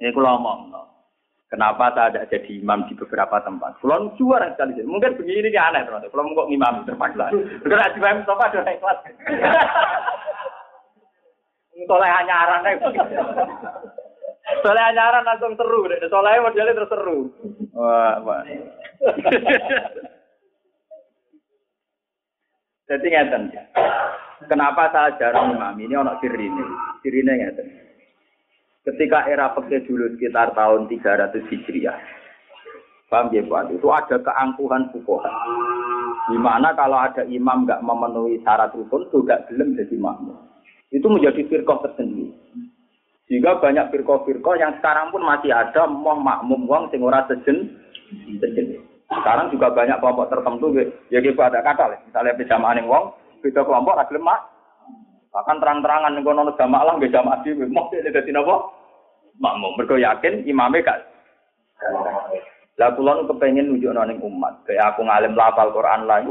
Ini 0.00 0.10
kula 0.16 0.40
omong. 0.40 0.91
Kenapa 1.52 1.92
saya 1.92 2.08
tidak 2.08 2.32
jadi 2.32 2.64
imam 2.64 2.88
di 2.88 2.96
beberapa 2.96 3.36
tempat? 3.44 3.76
Pulau 3.84 4.08
juara 4.16 4.56
sekali. 4.56 4.80
Mungkin 4.88 5.20
begini 5.20 5.52
ini 5.52 5.52
aneh 5.52 5.84
terus. 5.84 6.08
Pulau 6.08 6.32
kok 6.32 6.48
imam 6.48 6.88
terpaksa. 6.88 7.28
Karena 7.60 7.92
di 7.92 8.00
imam 8.00 8.24
sofa 8.24 8.48
ada 8.48 8.64
naik 8.64 8.80
kelas. 8.80 8.98
Soleh 11.92 12.08
anyaran 12.08 12.64
Soleh 14.64 14.80
anyaran 14.80 15.28
langsung 15.28 15.52
seru. 15.60 15.92
Soleh 16.08 16.40
modelnya 16.40 16.72
terus 16.72 16.88
seru. 16.88 17.28
Wah, 17.76 18.16
wah. 18.24 18.40
Jadi 22.88 23.06
ngeten. 23.12 23.52
Kenapa 24.48 24.88
saya 24.88 25.20
jarang 25.20 25.52
imam 25.52 25.76
ini 25.76 26.00
orang 26.00 26.16
sirine? 26.24 26.64
Sirine 27.04 27.32
ngeten. 27.36 27.91
Ketika 28.82 29.30
era 29.30 29.54
peke 29.54 29.86
dulu 29.86 30.10
sekitar 30.18 30.58
tahun 30.58 30.90
300 30.90 31.38
Hijriah. 31.46 31.98
Paham 33.06 33.30
ya 33.30 33.46
Pak? 33.46 33.78
Itu 33.78 33.86
ada 33.94 34.16
keangkuhan 34.18 34.90
fukoha. 34.90 35.30
Di 36.32 36.38
mana 36.40 36.74
kalau 36.74 36.98
ada 36.98 37.22
imam 37.28 37.62
nggak 37.62 37.84
memenuhi 37.84 38.42
syarat 38.42 38.74
rukun, 38.74 39.06
nggak 39.06 39.52
belum 39.52 39.78
jadi 39.78 39.96
makmum. 40.00 40.34
Itu 40.90 41.06
menjadi 41.06 41.46
firqah 41.46 41.78
tersendiri. 41.84 42.34
Sehingga 43.30 43.62
banyak 43.62 43.94
firqah-firqah 43.94 44.54
yang 44.58 44.72
sekarang 44.82 45.14
pun 45.14 45.22
masih 45.22 45.54
ada 45.54 45.86
mau 45.86 46.18
makmum 46.18 46.66
wong 46.66 46.90
sing 46.90 47.06
ora 47.06 47.22
sejen. 47.30 47.78
Sekarang 49.12 49.52
juga 49.52 49.70
banyak 49.70 50.00
kelompok 50.00 50.32
tertentu 50.32 50.72
ya 51.12 51.20
gitu 51.20 51.38
ada 51.38 51.60
kata 51.60 52.00
misalnya 52.08 52.36
berjamaah 52.36 52.74
ning 52.76 52.88
wong 52.88 53.12
beda 53.44 53.60
kelompok 53.64 53.96
ada 53.96 54.08
lemak 54.08 54.40
Bahkan 55.32 55.56
terang-terangan 55.64 56.12
ning 56.12 56.22
kono 56.22 56.52
jamaah 56.54 56.84
lah 56.84 57.00
jamaah 57.00 57.40
dhewe. 57.40 57.64
Mau 57.72 57.88
dadi 57.88 58.30
napa? 58.30 58.68
Makmum. 59.40 59.80
Mergo 59.80 59.96
yakin 59.96 60.44
imame 60.44 60.84
gak 60.84 61.12
lah 62.80 62.88
kula 62.96 63.20
nu 63.20 63.28
kepengin 63.28 63.68
nunjukno 63.68 64.02
ning 64.08 64.18
umat, 64.24 64.64
kayak 64.64 64.96
aku 64.96 65.04
ngalim 65.04 65.36
lafal 65.36 65.68
Quran 65.76 66.08
lah 66.08 66.24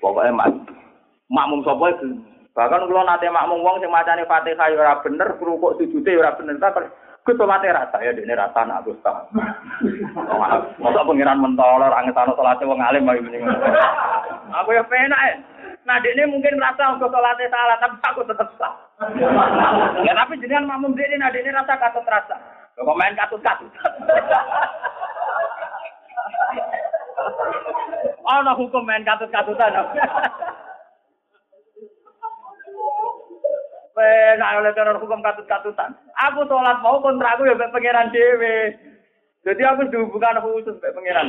pokoke 0.00 0.30
mak 0.32 0.50
makmum 1.28 1.60
sapa 1.62 1.84
itu. 1.92 2.16
Bahkan 2.56 2.88
kula 2.88 3.04
nate 3.04 3.28
makmum 3.28 3.60
wong 3.60 3.76
sing 3.78 3.92
macane 3.92 4.24
Fatihah 4.24 4.72
ya 4.72 4.98
bener, 5.04 5.36
rukuk 5.36 5.76
sujude 5.76 6.10
ya 6.10 6.20
ora 6.20 6.36
bener 6.36 6.56
ta 6.58 6.72
Gue 7.22 7.38
salate 7.38 7.70
rasa 7.70 8.02
ya, 8.02 8.10
ini 8.18 8.34
rasa 8.34 8.66
nak 8.66 8.82
Gus 8.82 8.98
tak. 8.98 9.30
Masa 10.82 11.06
pengiran 11.06 11.38
mentol, 11.38 11.78
orang 11.78 12.10
ngetano 12.10 12.34
salate 12.34 12.66
wong 12.66 12.82
alim 12.82 13.06
bagi 13.06 13.22
mending. 13.22 13.46
Aku 14.50 14.74
ya 14.74 14.82
penak 14.82 15.22
ya. 15.30 15.34
Nah, 15.82 15.98
ini 15.98 16.22
mungkin 16.30 16.62
merasa 16.62 16.94
untuk 16.94 17.10
sholatnya 17.10 17.50
salah, 17.50 17.76
tapi 17.82 17.98
aku 18.06 18.22
tetap 18.22 18.48
sah. 18.54 18.70
ya, 20.06 20.14
tapi 20.14 20.38
jenengan 20.38 20.70
makmum 20.70 20.94
ini, 20.94 21.18
nah 21.18 21.34
ini 21.34 21.50
rasa 21.50 21.74
katut 21.74 22.06
rasa. 22.06 22.38
Kok 22.78 22.98
main 22.98 23.18
katut-katut. 23.18 23.66
oh, 28.30 28.38
no 28.46 28.52
hukum 28.54 28.86
main 28.86 29.02
katut-katutan. 29.02 29.74
Penak 33.92 34.56
oleh 34.56 34.72
teror 34.72 34.96
hukum 35.02 35.18
katut-katutan. 35.20 35.98
Aku 36.30 36.46
sholat 36.46 36.78
mau 36.78 37.02
kontra 37.02 37.34
aku 37.34 37.44
ya 37.44 37.58
pengiran 37.58 38.14
dewe. 38.14 38.70
Jadi 39.42 39.62
aku 39.66 39.90
dihubungkan 39.90 40.38
khusus 40.38 40.78
pengiran. 40.78 41.26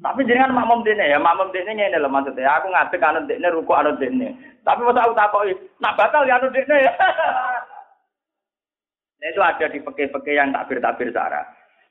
Tapi 0.00 0.24
jangan 0.24 0.56
makmum 0.56 0.80
dene 0.80 1.12
ya, 1.12 1.20
makmum 1.20 1.52
dene 1.52 1.76
ngene 1.76 2.00
lho 2.00 2.08
maksudnya. 2.08 2.56
Aku 2.56 2.72
ngadeg 2.72 3.04
anut 3.04 3.28
dene 3.28 3.46
ruku 3.52 3.72
anut 3.76 4.00
dene. 4.00 4.32
Tapi 4.64 4.80
masa 4.80 5.04
aku 5.04 5.12
takoki, 5.12 5.52
nak 5.76 5.96
batal 6.00 6.24
ya 6.24 6.40
anut 6.40 6.52
dene 6.56 6.76
ya. 6.80 6.92
Nah, 9.20 9.28
itu 9.28 9.40
ada 9.44 9.68
di 9.68 9.84
peke-peke 9.84 10.32
yang 10.32 10.48
takbir-takbir 10.48 11.12
sarah. 11.12 11.44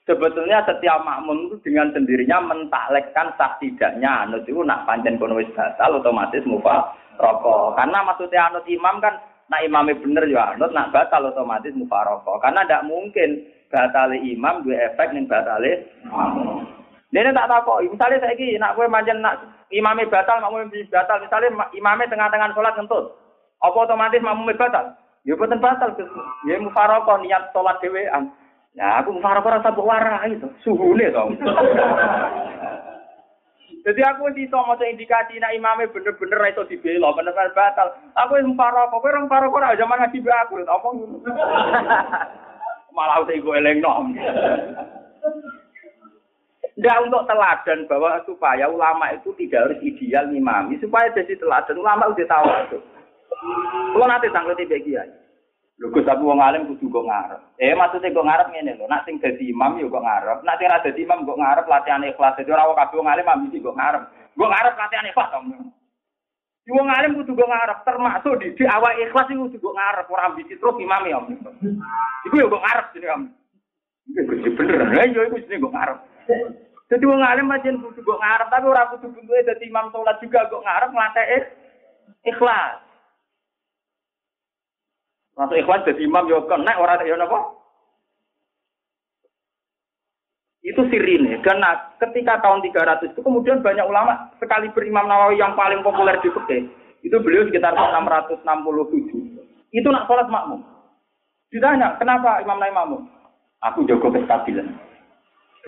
Sebetulnya 0.09 0.65
setiap 0.65 1.05
makmum 1.05 1.45
itu 1.45 1.69
dengan 1.69 1.93
sendirinya 1.93 2.41
mentaklekkan 2.41 3.37
sah 3.37 3.53
tidaknya 3.61 4.25
anut 4.25 4.41
itu 4.49 4.65
nak 4.65 4.89
pancen 4.89 5.21
kono 5.21 5.37
wis 5.37 5.45
batal 5.53 6.01
otomatis 6.01 6.41
mufa 6.49 6.89
rokok. 7.21 7.77
Karena 7.77 8.01
maksudnya 8.01 8.49
anut 8.49 8.65
imam 8.65 8.97
kan 8.97 9.21
nak 9.45 9.61
imamnya 9.61 10.01
bener 10.01 10.25
ya 10.25 10.57
anut, 10.57 10.73
nak 10.73 10.89
batal 10.89 11.29
otomatis 11.29 11.69
mufa 11.77 12.01
rokok. 12.01 12.41
Karena 12.41 12.65
tidak 12.65 12.89
mungkin 12.89 13.45
batal 13.69 14.09
imam 14.17 14.65
dua 14.65 14.89
efek 14.89 15.13
nih 15.13 15.29
batal 15.29 15.61
makmum. 16.09 16.78
Ini 17.09 17.33
tak 17.33 17.49
tahu. 17.49 17.89
Misalnya 17.89 18.21
saya 18.21 18.37
ini, 18.37 18.61
nak 18.61 18.77
gue 18.77 18.85
manjen 18.85 19.17
nak 19.17 19.41
imamnya 19.73 20.05
batal, 20.13 20.37
makmum 20.45 20.69
batal. 20.69 21.17
Misalnya 21.17 21.49
imamnya 21.73 22.05
tengah-tengah 22.05 22.53
sholat 22.53 22.77
ngentut. 22.77 23.17
Apa 23.65 23.77
otomatis 23.81 24.21
makmum 24.21 24.53
batal? 24.53 24.93
Ya 25.25 25.33
betul 25.33 25.57
batal. 25.57 25.89
Ya 26.45 26.61
mufaroko 26.61 27.17
niat 27.17 27.49
sholat 27.49 27.81
dewean. 27.81 28.29
Ya 28.77 29.01
aku 29.01 29.17
mufaroko 29.17 29.49
rasa 29.49 29.73
buat 29.73 29.89
warah 29.89 30.21
itu. 30.29 30.45
Suhune 30.61 31.09
dong. 31.09 31.33
Jadi 33.79 34.05
aku 34.05 34.29
iso 34.37 34.59
maca 34.69 34.85
indikasi 34.85 35.41
nak 35.41 35.55
imamnya 35.55 35.89
bener-bener 35.89 36.51
itu 36.51 36.61
dibela, 36.69 37.09
bener-bener 37.15 37.57
batal. 37.57 37.89
Aku 38.21 38.37
mufaroko, 38.45 39.01
kowe 39.01 39.09
orang 39.09 39.25
mufaroko 39.25 39.57
ora 39.57 39.73
zaman 39.73 39.97
ngaji 39.97 40.19
aku. 40.21 40.61
Apa 40.61 40.87
Malah 42.93 43.25
saya 43.25 43.41
gue 43.41 43.57
eleng 43.57 43.81
nom. 43.81 44.13
Tidak 46.79 47.11
untuk 47.11 47.27
teladan 47.27 47.83
bahwa 47.91 48.23
supaya 48.23 48.71
ulama 48.71 49.11
itu 49.11 49.35
tidak 49.35 49.67
harus 49.67 49.83
ideal 49.83 50.31
ngimami. 50.31 50.79
Supaya 50.79 51.11
jadi 51.11 51.35
teladan, 51.35 51.75
ulama 51.75 52.07
udah 52.07 52.23
tahu 52.23 52.47
itu. 52.47 52.79
Kalau 53.91 54.07
nanti 54.07 54.31
tanggal 54.31 54.55
tiga 54.55 54.79
kiai. 54.79 55.11
Lho 55.79 55.91
Gus 55.95 56.07
aku 56.07 56.27
wong 56.27 56.39
alim 56.43 56.67
kudu 56.71 56.91
kok 56.91 57.07
ngarep. 57.07 57.39
Eh 57.55 57.71
maksudnya 57.71 58.11
kok 58.11 58.27
ngarep 58.27 58.47
lho, 58.51 58.85
nak 58.87 59.03
sing 59.07 59.15
dadi 59.19 59.47
imam 59.47 59.79
yo 59.79 59.87
kok 59.87 60.03
ngarep. 60.03 60.43
Nak 60.43 60.59
sing 60.59 60.95
imam 61.03 61.23
kok 61.23 61.39
ngarep 61.39 61.65
latihan 61.67 62.03
ikhlas. 62.03 62.35
Dadi 62.35 62.51
ora 62.51 62.67
kabeh 62.67 62.95
wong 62.99 63.07
alim 63.07 63.27
ambisi 63.27 63.63
kok 63.63 63.75
ngarep. 63.79 64.03
Kok 64.35 64.51
ngarep 64.51 64.73
latihan 64.75 65.07
ikhlas 65.07 65.35
om. 65.39 65.71
Di 66.67 66.71
wong 66.75 66.87
alim 66.91 67.11
kok 67.15 67.31
ngarep, 67.31 67.77
termasuk 67.87 68.33
di, 68.43 68.47
di 68.59 68.63
awal 68.67 68.91
ikhlas 69.03 69.31
kudu 69.31 69.55
kok 69.55 69.75
ngarep 69.75 70.05
ora 70.11 70.23
ambisi 70.27 70.55
terus 70.59 70.79
imam 70.79 71.07
ya 71.07 71.15
om. 71.19 71.27
Iku 72.27 72.35
yo 72.39 72.51
kok 72.51 72.63
ngarep 72.63 72.85
jenenge 72.95 73.15
om. 73.15 73.23
Iku 74.15 74.49
bener, 74.55 74.83
lha 74.95 75.03
yo 75.11 75.27
iku 75.31 75.43
jenenge 75.47 75.63
ngarep. 75.63 75.99
Jadi 76.89 77.05
wong 77.05 77.21
alim 77.21 77.45
macam 77.45 77.85
kudu 77.85 78.01
kok 78.01 78.17
ngarep, 78.17 78.49
tapi 78.49 78.65
ora 78.65 78.89
kudu 78.89 79.13
bentuke 79.13 79.45
dadi 79.45 79.69
imam 79.69 79.93
salat 79.93 80.17
juga 80.17 80.49
kok 80.49 80.65
ngarep 80.65 80.89
nglateke 80.89 81.37
ikhlas. 82.25 82.81
Masuk 85.37 85.61
ikhlas 85.61 85.85
jadi 85.85 86.01
imam 86.01 86.25
yo 86.25 86.49
kena 86.49 86.73
orang 86.81 87.05
yo 87.05 87.13
napa? 87.13 87.61
Itu 90.65 90.81
sirine. 90.89 91.39
Nah, 91.39 91.93
ketika 92.01 92.41
tahun 92.41 92.65
300 92.65 93.15
itu 93.15 93.21
kemudian 93.23 93.63
banyak 93.63 93.85
ulama 93.85 94.33
sekali 94.41 94.67
berimam 94.73 95.07
Nawawi 95.07 95.39
yang 95.39 95.55
paling 95.55 95.85
populer 95.85 96.19
di 96.19 96.27
fikih. 96.33 96.67
Itu 97.05 97.21
beliau 97.23 97.47
sekitar 97.47 97.71
667. 97.77 98.43
Itu 99.71 99.87
nak 99.87 100.09
sholat 100.09 100.27
makmum. 100.27 100.59
Ditanya, 101.53 101.95
kenapa 101.95 102.43
Imam 102.43 102.59
Nawawi 102.59 102.75
makmum? 102.75 103.01
Aku 103.71 103.87
jago 103.87 104.11
kestabilan. 104.11 104.88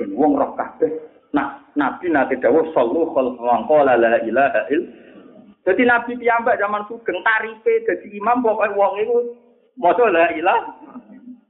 Dan 0.01 0.17
wong 0.17 0.33
roh 0.33 0.57
kabeh 0.57 0.89
Nah, 1.31 1.63
Nabi 1.79 2.11
nanti 2.11 2.35
dawuh 2.41 2.75
sallu 2.75 3.07
khol 3.15 3.39
qala 3.39 3.95
la 3.95 4.19
ilaha 4.19 4.67
il. 4.67 4.83
Jadi 5.63 5.87
Nabi 5.87 6.19
piyambak 6.19 6.59
zaman 6.59 6.83
sugeng 6.91 7.23
tarife 7.23 7.87
jadi 7.87 8.07
imam 8.19 8.43
pokoknya 8.43 8.75
wong 8.75 8.99
itu 8.99 9.15
maca 9.79 10.11
la 10.11 10.27
ilaha. 10.35 10.75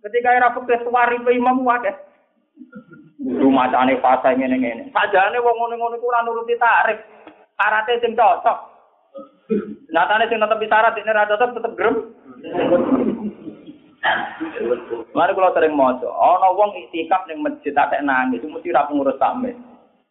Ketika 0.06 0.38
era 0.38 0.54
fikih 0.54 0.86
suwari 0.86 1.18
imam 1.18 1.66
wae. 1.66 1.90
Kudu 3.18 3.50
macane 3.50 3.98
fase 4.06 4.38
ngene-ngene. 4.38 4.94
Sajane 4.94 5.42
wong 5.42 5.56
ngono-ngono 5.58 5.98
iku 5.98 6.10
ora 6.14 6.26
nuruti 6.30 6.54
tarif. 6.62 7.02
Syaratnya 7.58 8.02
sing 8.06 8.14
cocok. 8.14 8.58
Nyatane 9.90 10.30
sing 10.30 10.38
ini 10.38 11.10
ra 11.10 11.26
cocok 11.26 11.50
tetep 11.58 11.74
gerem. 11.74 11.96
Mari 15.14 15.38
kalau 15.38 15.54
sering 15.54 15.78
mojo, 15.78 16.10
ana 16.10 16.50
wong 16.58 16.74
itikaf 16.90 17.30
ning 17.30 17.46
masjid 17.46 17.70
tak 17.70 17.94
nangis, 18.02 18.42
mesti 18.42 18.74
ra 18.74 18.90
pengurus 18.90 19.20
sampe. 19.22 19.54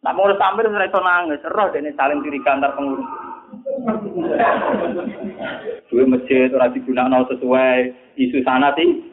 Nak 0.01 0.15
mau 0.15 0.31
sambil 0.39 0.71
iso 0.71 0.99
nangis, 1.03 1.43
roh 1.51 1.67
dene 1.75 1.91
saling 1.99 2.23
diri 2.23 2.39
kantor 2.39 2.71
pengurus. 2.71 3.09
Duwe 5.91 6.07
masjid 6.07 6.47
ora 6.55 6.71
digunakno 6.71 7.27
sesuai 7.35 7.91
isu 8.15 8.39
sana 8.47 8.71
sih. 8.79 9.11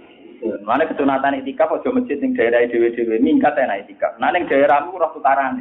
Mana 0.63 0.87
kesunatan 0.87 1.43
itikaf 1.43 1.75
aja 1.75 1.91
masjid 1.91 2.15
ning 2.23 2.39
daerah 2.39 2.63
dhewe-dhewe 2.71 3.19
mingkat 3.19 3.59
enak 3.59 3.83
itikaf. 3.83 4.15
Nah 4.23 4.31
ning 4.31 4.47
daerahmu 4.47 4.95
roh 4.95 5.11
tukaran. 5.11 5.59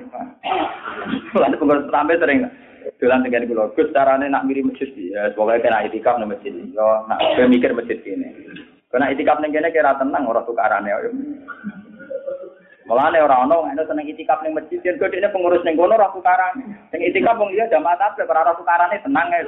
Lan 1.34 1.58
pengurus 1.58 1.90
sampai 1.90 2.22
sering 2.22 2.46
dolan 3.02 3.26
dengan 3.26 3.50
kula 3.50 3.74
Gus 3.74 3.90
carane 3.92 4.30
nak 4.30 4.46
mirip 4.46 4.70
masjid 4.70 4.94
ya 4.94 5.34
pokoke 5.34 5.66
kena 5.66 5.90
itikaf 5.90 6.22
nang 6.22 6.30
masjid. 6.30 6.54
Yo 6.54 6.86
nak 7.10 7.18
mikir 7.50 7.74
masjid 7.74 7.98
kene. 8.06 8.30
Kena 8.88 9.12
itikaf 9.12 9.44
ning 9.44 9.52
kene 9.52 9.68
kira 9.76 10.00
tenang 10.00 10.24
ora 10.32 10.48
tukarane. 10.48 10.90
Mulane 12.88 13.20
ora 13.20 13.44
ono 13.44 13.68
nek 13.68 13.84
seneng 13.84 14.08
itikaf 14.08 14.40
ning 14.44 14.56
masjid 14.56 14.80
yen 14.80 14.96
kodene 14.96 15.28
pengurus 15.28 15.60
ning 15.68 15.76
kono 15.76 16.00
ora 16.00 16.08
tukaran. 16.16 16.56
Sing 16.88 17.04
itikaf 17.04 17.36
wong 17.36 17.52
iya 17.52 17.68
jamaah 17.68 18.00
tapi 18.00 18.24
ora 18.24 18.48
ora 18.48 18.56
tukarane 18.56 19.04
tenang 19.04 19.28
ae. 19.28 19.44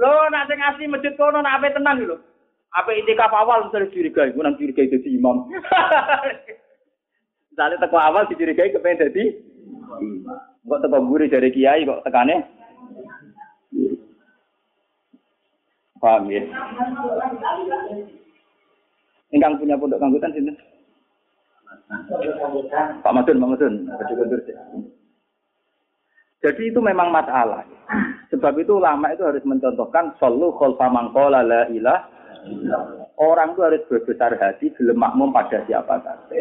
Lho 0.00 0.12
nek 0.32 0.46
sing 0.48 0.58
asli 0.64 0.88
masjid 0.88 1.12
kono 1.20 1.44
nek 1.44 1.60
ape 1.60 1.76
tenang 1.76 2.00
lho. 2.08 2.16
Ape 2.72 2.96
itikaf 3.04 3.28
awal 3.28 3.68
misalnya 3.68 3.92
curiga 3.92 4.24
iku 4.32 4.40
nang 4.40 4.56
curiga 4.56 4.80
dadi 4.80 5.08
imam. 5.12 5.44
Misalnya 7.52 7.84
teko 7.84 7.98
awal 8.00 8.24
dicurigai 8.32 8.72
kepengen 8.72 9.02
dadi 9.02 9.24
Kok 10.68 10.80
teko 10.84 10.98
guri 11.04 11.32
dari 11.32 11.52
kiai 11.52 11.84
kok 11.88 12.04
tekane 12.04 12.57
Paham 15.98 16.30
ya? 16.30 16.42
Ingkang 19.34 19.60
punya 19.60 19.76
pondok 19.76 20.00
kanggutan 20.00 20.32
sini. 20.32 20.52
Pak 23.02 23.12
Madun, 23.12 23.40
Pak 23.40 23.48
Madun, 23.48 23.74
Jadi 26.38 26.62
itu 26.70 26.80
memang 26.80 27.10
masalah. 27.10 27.66
Sebab 28.30 28.54
itu 28.60 28.78
ulama 28.78 29.10
itu 29.10 29.24
harus 29.24 29.42
mencontohkan 29.42 30.14
solu 30.20 30.54
kholfa 30.54 30.86
mangkola 30.86 31.42
la 31.42 31.66
ilah. 31.72 32.06
Orang 33.18 33.58
itu 33.58 33.60
harus 33.66 33.82
berbesar 33.90 34.38
hati 34.38 34.70
gelem 34.78 35.00
makmum 35.00 35.34
pada 35.34 35.64
siapa 35.66 35.98
saja. 36.00 36.38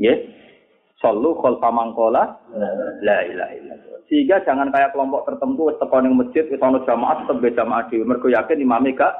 Ya. 0.00 0.14
Solu 1.04 1.36
kholfa 1.36 1.68
mangkola 1.68 2.32
la 3.04 3.16
ilah 3.28 3.50
ilah. 3.52 3.76
Sehingga 4.08 4.40
jangan 4.48 4.72
kayak 4.72 4.96
kelompok 4.96 5.28
tertentu 5.28 5.68
teko 5.76 6.00
ning 6.00 6.16
masjid 6.16 6.48
wis 6.48 6.64
ana 6.64 6.80
jamaah 6.88 7.28
tetep 7.28 7.52
jamaah 7.52 7.84
dhewe 7.92 8.08
mergo 8.08 8.32
yakin 8.32 8.64
imame 8.64 8.96
gak 8.96 9.12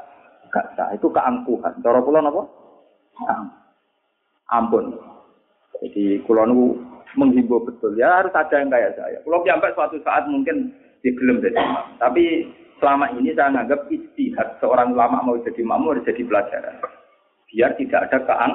gak 0.48 0.72
sah. 0.80 0.88
Itu 0.96 1.12
keangkuhan. 1.12 1.84
Cara 1.84 2.00
kula 2.00 2.24
napa? 2.24 2.48
ampun. 4.52 4.96
Jadi 5.82 6.24
kulo 6.24 6.42
nu 6.48 6.58
menghimbau 7.14 7.62
betul 7.62 7.94
ya 7.94 8.24
harus 8.24 8.34
ada 8.34 8.56
yang 8.56 8.72
kayak 8.72 8.96
saya. 8.96 9.18
Kulo 9.22 9.44
sampai 9.44 9.74
suatu 9.76 10.00
saat 10.00 10.24
mungkin 10.24 10.72
digelem 11.04 11.44
jadi 11.44 11.60
imam. 11.60 11.86
Tapi 12.00 12.48
selama 12.80 13.12
ini 13.14 13.36
saya 13.36 13.52
menganggap 13.52 13.86
istihad 13.92 14.48
seorang 14.58 14.96
ulama 14.96 15.20
mau 15.20 15.36
jadi 15.44 15.60
imam 15.60 15.84
harus 15.92 16.06
jadi 16.08 16.22
pelajaran. 16.24 16.76
Biar 17.52 17.70
tidak 17.78 18.00
ada 18.10 18.18
keang. 18.24 18.54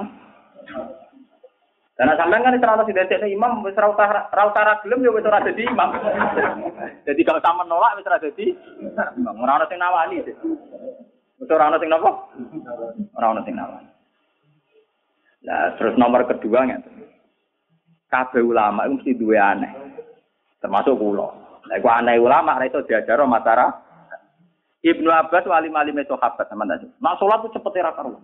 Karena 2.00 2.16
sampai 2.16 2.40
kan 2.40 2.56
terlalu 2.56 2.96
tidak 2.96 3.12
jadi 3.12 3.28
imam, 3.28 3.60
wis 3.60 3.76
ra 3.76 3.92
gelem 3.92 5.04
ya 5.04 5.12
wis 5.12 5.28
ora 5.28 5.44
imam. 5.44 5.90
jadi 7.12 7.22
kalau 7.28 7.44
sama 7.44 7.68
nolak 7.68 8.00
wis 8.00 8.08
ora 8.08 8.24
jadi 8.24 8.56
imam. 9.20 9.36
Ora 9.44 9.60
ono 9.60 9.68
sing 9.68 9.76
nawani. 9.84 10.24
Wis 10.24 11.52
ora 11.52 11.68
ono 11.68 11.76
sing 11.76 11.92
napa? 11.92 12.12
Ora 13.20 13.36
ono 13.36 13.44
sing 13.44 13.52
nawani. 13.52 13.92
Nah, 15.44 15.76
terus 15.76 16.00
nomor 16.00 16.24
kedua 16.24 16.64
nya 16.64 16.80
kabeh 18.08 18.48
ulama 18.48 18.88
itu 18.88 18.96
mesti 19.04 19.20
duwe 19.20 19.36
aneh. 19.36 19.72
Termasuk 20.64 20.96
kula. 20.96 21.28
Nah, 21.68 21.76
iku 21.84 21.88
aneh 21.92 22.16
ulama 22.16 22.56
ra 22.56 22.64
itu 22.64 22.80
diajar 22.88 23.20
masyarakat. 23.28 23.76
Ibnu 24.88 25.12
Abbas 25.12 25.44
wali 25.52 25.68
wali 25.68 25.92
sahabat 26.08 26.48
sama 26.48 26.64
tadi. 26.64 26.88
Nak 27.04 27.20
sholat 27.20 27.44
itu 27.44 27.60
cepet 27.60 27.84
karuan. 27.92 28.24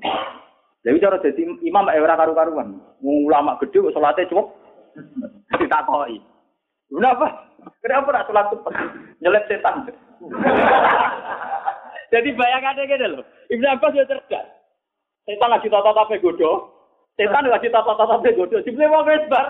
Jadi 0.86 1.02
cara 1.02 1.18
jadi 1.18 1.42
imam 1.66 1.90
era 1.90 2.14
karu-karuan. 2.14 2.78
Ulama 3.02 3.58
gede 3.58 3.82
kok 3.82 3.94
sholatnya 3.98 4.30
cukup. 4.30 4.54
Ditakoi. 5.58 6.22
Kenapa? 6.94 7.28
Kenapa 7.82 8.10
nak 8.14 8.26
sholat 8.30 8.46
cepet? 8.54 8.74
Nyelip 9.18 9.44
setan. 9.50 9.90
Jadi 12.14 12.30
bayangannya 12.38 12.86
gini 12.86 13.06
loh. 13.18 13.26
Ibnu 13.50 13.66
Abbas 13.66 13.98
ya 13.98 14.06
cerdas. 14.06 14.46
Setan 15.26 15.50
lagi 15.50 15.68
tata-tata 15.74 16.16
godo. 16.22 16.70
Setan 17.18 17.50
lagi 17.50 17.74
tata-tata 17.74 18.22
begodo, 18.22 18.62
jebule 18.62 18.86
wong 18.92 19.10
wis 19.10 19.26
bar. 19.32 19.48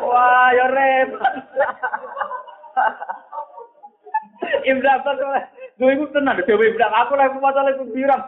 Wah, 0.00 0.48
ya 0.56 0.66
repot. 0.72 1.34
Ibnu 4.64 4.88
Abbas 4.88 5.18
Dua 5.78 5.94
ibu 5.94 6.10
tenang, 6.10 6.42
Dewi 6.42 6.74
bilang 6.74 6.90
aku 6.90 7.14
lagi 7.14 7.38
maca 7.38 7.62
lagi 7.62 7.86
biram. 7.94 8.18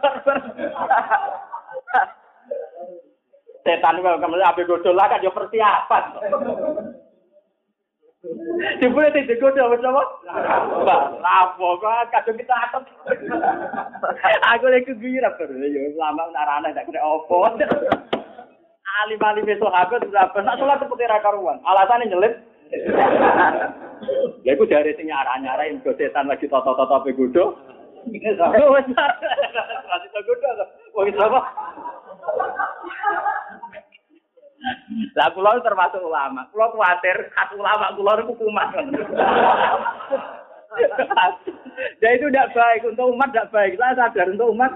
Setan 3.61 3.99
itu 3.99 4.07
kalau 4.07 4.39
abe 4.39 4.63
godol 4.63 4.95
lah 4.95 5.11
kan 5.11 5.19
ya 5.19 5.29
persiapan. 5.35 6.03
Jebule 8.79 9.11
tidak 9.11 9.37
godol 9.43 9.75
wis 9.75 9.83
apa? 9.83 10.03
Lapo 11.19 11.75
kok 11.83 12.07
kadung 12.15 12.39
kita 12.39 12.55
atot. 12.55 12.87
Aku 14.55 14.65
lagi 14.71 14.95
girap 15.03 15.35
terus 15.35 15.59
ya 15.59 15.91
lama 15.99 16.31
narana 16.31 16.71
tak 16.71 16.87
kena 16.87 17.03
opo. 17.03 17.51
Alim-alim 19.01 19.43
itu 19.43 19.59
sahabat 19.59 20.03
sudah 20.07 20.31
pernah 20.31 20.55
sholat 20.55 20.79
seperti 20.79 21.03
karuan. 21.19 21.59
Alasannya 21.67 22.15
nyelip. 22.15 22.50
Ya 24.41 24.57
iku 24.57 24.65
dari 24.65 24.97
sing 24.97 25.13
nyara-nyara 25.13 25.69
yang 25.69 25.77
setan 25.85 26.25
lagi 26.25 26.49
toto-toto 26.49 27.05
pe 27.05 27.13
sama 28.33 28.57
wis. 28.73 28.87
Lagi 28.89 30.07
gudo. 30.25 30.49
Wis 31.05 31.17
apa? 31.21 31.39
Lah 35.17 35.29
kula 35.37 35.61
termasuk 35.61 36.01
ulama. 36.01 36.49
Kula 36.49 36.73
kuwatir 36.73 37.29
khas 37.29 37.53
ulama 37.53 37.93
kula 37.93 38.11
niku 38.17 38.33
kumat. 38.41 38.73
Ya 42.01 42.09
itu 42.17 42.25
tidak 42.33 42.57
baik 42.57 42.81
untuk 42.89 43.13
umat 43.13 43.29
tidak 43.29 43.53
baik. 43.53 43.77
Saya 43.77 43.93
sadar 43.93 44.33
untuk 44.33 44.57
umat 44.57 44.73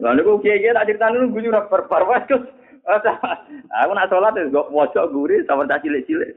Lalu 0.00 0.20
kok 0.24 0.40
kiai-kiai 0.40 0.72
tak 0.72 0.88
cerita 0.88 1.12
juga 1.12 1.68
berparwas 1.68 2.24
terus. 2.24 2.48
Aku 2.88 3.92
nak 3.92 4.08
sholat 4.08 4.32
ya, 4.32 4.48
gue 4.48 4.64
mojok 4.72 5.12
gurih 5.12 5.44
sama 5.44 5.68
tak 5.68 5.84
cilik-cilik. 5.84 6.32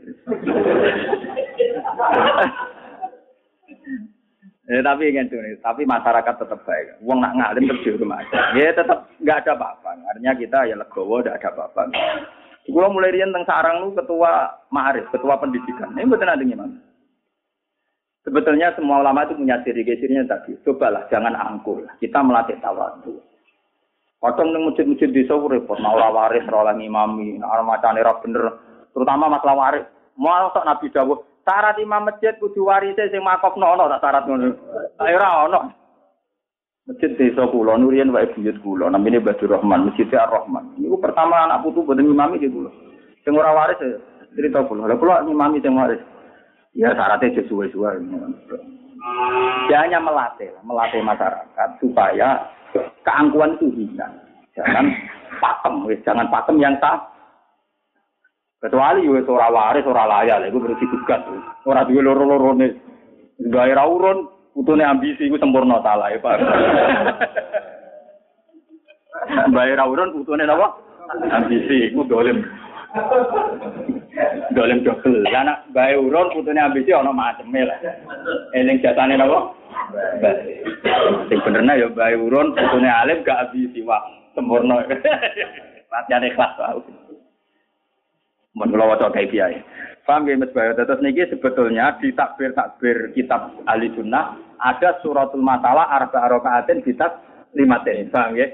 Ya, 4.71 4.79
tapi 4.83 5.11
kan 5.11 5.27
tapi 5.59 5.83
masyarakat 5.83 6.35
tetap 6.37 6.59
baik. 6.63 6.95
Uang 7.03 7.19
nak 7.19 7.35
ngalim 7.35 7.67
terus 7.71 7.83
di 7.83 7.91
rumah. 7.95 8.23
Ya 8.55 8.71
tetap 8.71 9.07
nggak 9.19 9.47
ada 9.47 9.51
apa-apa. 9.59 9.99
Artinya 10.11 10.31
kita 10.35 10.59
ya 10.67 10.75
legowo, 10.79 11.19
tidak 11.19 11.43
ada 11.43 11.47
apa-apa. 11.55 11.91
Gue 12.67 12.85
mulai 12.87 13.11
rian 13.11 13.35
tentang 13.35 13.47
sarang 13.49 13.83
lu 13.83 13.97
ketua 13.97 14.47
ma'arif, 14.71 15.09
ketua 15.11 15.35
pendidikan. 15.39 15.91
Ini 15.97 16.07
betul 16.07 16.29
ada 16.29 16.39
gimana? 16.39 16.77
Sebetulnya 18.21 18.69
semua 18.77 19.01
ulama 19.01 19.25
itu 19.25 19.33
punya 19.33 19.57
ciri 19.65 19.81
cirinya 19.81 20.29
tadi. 20.29 20.53
Cobalah 20.61 21.09
jangan 21.09 21.33
angkuh. 21.33 21.81
Kita 21.97 22.21
melatih 22.21 22.55
tawadu. 22.61 23.17
Kadang 24.21 24.53
ning 24.53 24.69
masjid-masjid 24.69 25.09
desa 25.09 25.33
repot, 25.33 25.81
nah 25.81 25.97
ora 25.97 26.13
waris, 26.13 26.45
ora 26.45 26.77
ngimami, 26.77 27.41
nah 27.41 27.57
macane 27.65 28.05
ora 28.05 28.21
bener. 28.21 28.53
Terutama 28.93 29.33
masalah 29.33 29.57
waris. 29.57 29.85
Mau 30.13 30.53
sok 30.53 30.61
Nabi 30.61 30.93
dawuh, 30.93 31.25
syarat 31.41 31.81
imam 31.81 32.05
masjid 32.05 32.37
kudu 32.37 32.69
warise 32.69 33.09
sing 33.09 33.25
makofno 33.25 33.65
ono 33.73 33.89
tak 33.89 34.01
syarat 34.05 34.23
ngono. 34.29 34.53
Ayo 35.01 35.17
ora 35.17 35.29
ono. 35.49 35.59
Masjid 36.85 37.17
desa 37.17 37.49
kula 37.49 37.81
nurian 37.81 38.13
wae 38.13 38.29
buyut 38.29 38.61
kula 38.61 38.93
namine 38.93 39.17
Badur 39.25 39.57
Rahman, 39.57 39.89
Masjid 39.89 40.05
Ar-Rahman. 40.13 40.77
Niku 40.77 41.01
pertama 41.01 41.41
anak 41.41 41.65
putu 41.65 41.81
boten 41.81 42.05
imami 42.05 42.37
di 42.37 42.45
kula. 42.45 42.69
Sing 43.25 43.33
ora 43.33 43.57
waris 43.57 43.81
cerita 44.37 44.61
kula. 44.69 44.85
Lah 44.85 45.01
kula 45.01 45.25
imami 45.25 45.65
sing 45.65 45.73
waris. 45.73 46.01
Ya 46.77 46.93
syaratnya 46.93 47.33
aja 47.33 47.41
suwe-suwe. 47.49 48.05
Dia 49.65 49.81
hanya 49.81 49.97
melatih, 49.97 50.53
melatih 50.61 51.01
masyarakat 51.01 51.69
supaya 51.81 52.37
keangkuhan 53.03 53.59
itu 53.59 53.67
hilang. 53.75 54.15
Jangan 54.55 54.87
pakem, 55.39 55.87
jangan 56.03 56.27
pakem 56.27 56.59
yang 56.59 56.75
sah 56.83 57.11
Kecuali 58.61 59.09
yo 59.09 59.17
ora 59.25 59.49
waris 59.49 59.89
ora 59.89 60.05
layak, 60.05 60.45
iku 60.45 60.61
berarti 60.61 60.85
tugas. 60.85 61.25
Ora 61.65 61.81
duwe 61.81 62.05
loro-lorone. 62.05 62.69
Gawe 63.49 63.73
ra 63.73 63.89
urun, 63.89 64.29
putune 64.53 64.85
ambisi 64.85 65.25
iku 65.25 65.41
sempurna 65.41 65.81
salah 65.81 66.13
ya, 66.13 66.21
Pak. 66.21 66.37
Bae 69.57 69.73
ra 69.73 69.89
urun 69.89 70.13
putune 70.13 70.45
napa? 70.45 70.77
Ambisi 71.33 71.89
iku 71.89 72.05
dolim. 72.05 72.45
Dolim 74.53 74.85
dobel. 74.85 75.25
Lah 75.25 75.41
nek 75.41 75.73
bae 75.73 75.97
urun 75.97 76.29
putune 76.29 76.61
ambisi 76.61 76.93
ana 76.93 77.09
maceme 77.09 77.65
lah. 77.65 77.81
Eling 78.53 78.77
jatane 78.77 79.17
napa? 79.17 79.57
Sing 81.31 81.39
benerna 81.47 81.79
ya 81.79 81.87
bae 81.87 82.19
urun 82.19 82.51
putune 82.51 82.91
alim 82.91 83.23
gak 83.23 83.47
ambisi 83.47 83.79
wah 83.87 84.03
sempurna. 84.35 84.83
Latihan 85.91 86.27
ikhlas 86.27 86.59
wae. 86.59 86.83
Mun 88.51 88.67
kula 88.67 88.91
waca 88.91 89.07
kayak 89.15 89.31
kiai. 89.31 89.63
Paham 90.03 90.27
ya 90.27 90.35
Mas 90.35 90.51
Bayu? 90.51 90.75
Terus 90.75 90.99
niki 90.99 91.23
sebetulnya 91.31 91.95
di 92.03 92.11
takbir-takbir 92.11 93.15
kitab 93.15 93.63
ahli 93.63 93.87
sunnah 93.95 94.35
ada 94.59 94.99
suratul 94.99 95.39
masalah 95.39 95.87
arba 95.87 96.27
rokaatin 96.27 96.83
kitab 96.83 97.23
lima 97.55 97.79
ten. 97.87 98.11
Paham 98.11 98.35
ya? 98.35 98.51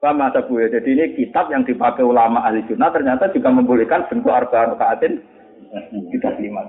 Paham 0.00 0.24
masa 0.24 0.40
Bu 0.48 0.56
ya? 0.56 0.72
Jadi 0.72 0.88
ini 0.96 1.04
kitab 1.20 1.52
yang 1.52 1.68
dipakai 1.68 2.00
ulama 2.00 2.40
ahli 2.48 2.64
sunnah 2.64 2.88
ternyata 2.96 3.28
juga 3.28 3.52
membolehkan 3.52 4.08
bentuk 4.08 4.32
arba 4.32 4.72
rokaatin 4.72 5.20
kitab 6.16 6.40
lima. 6.40 6.64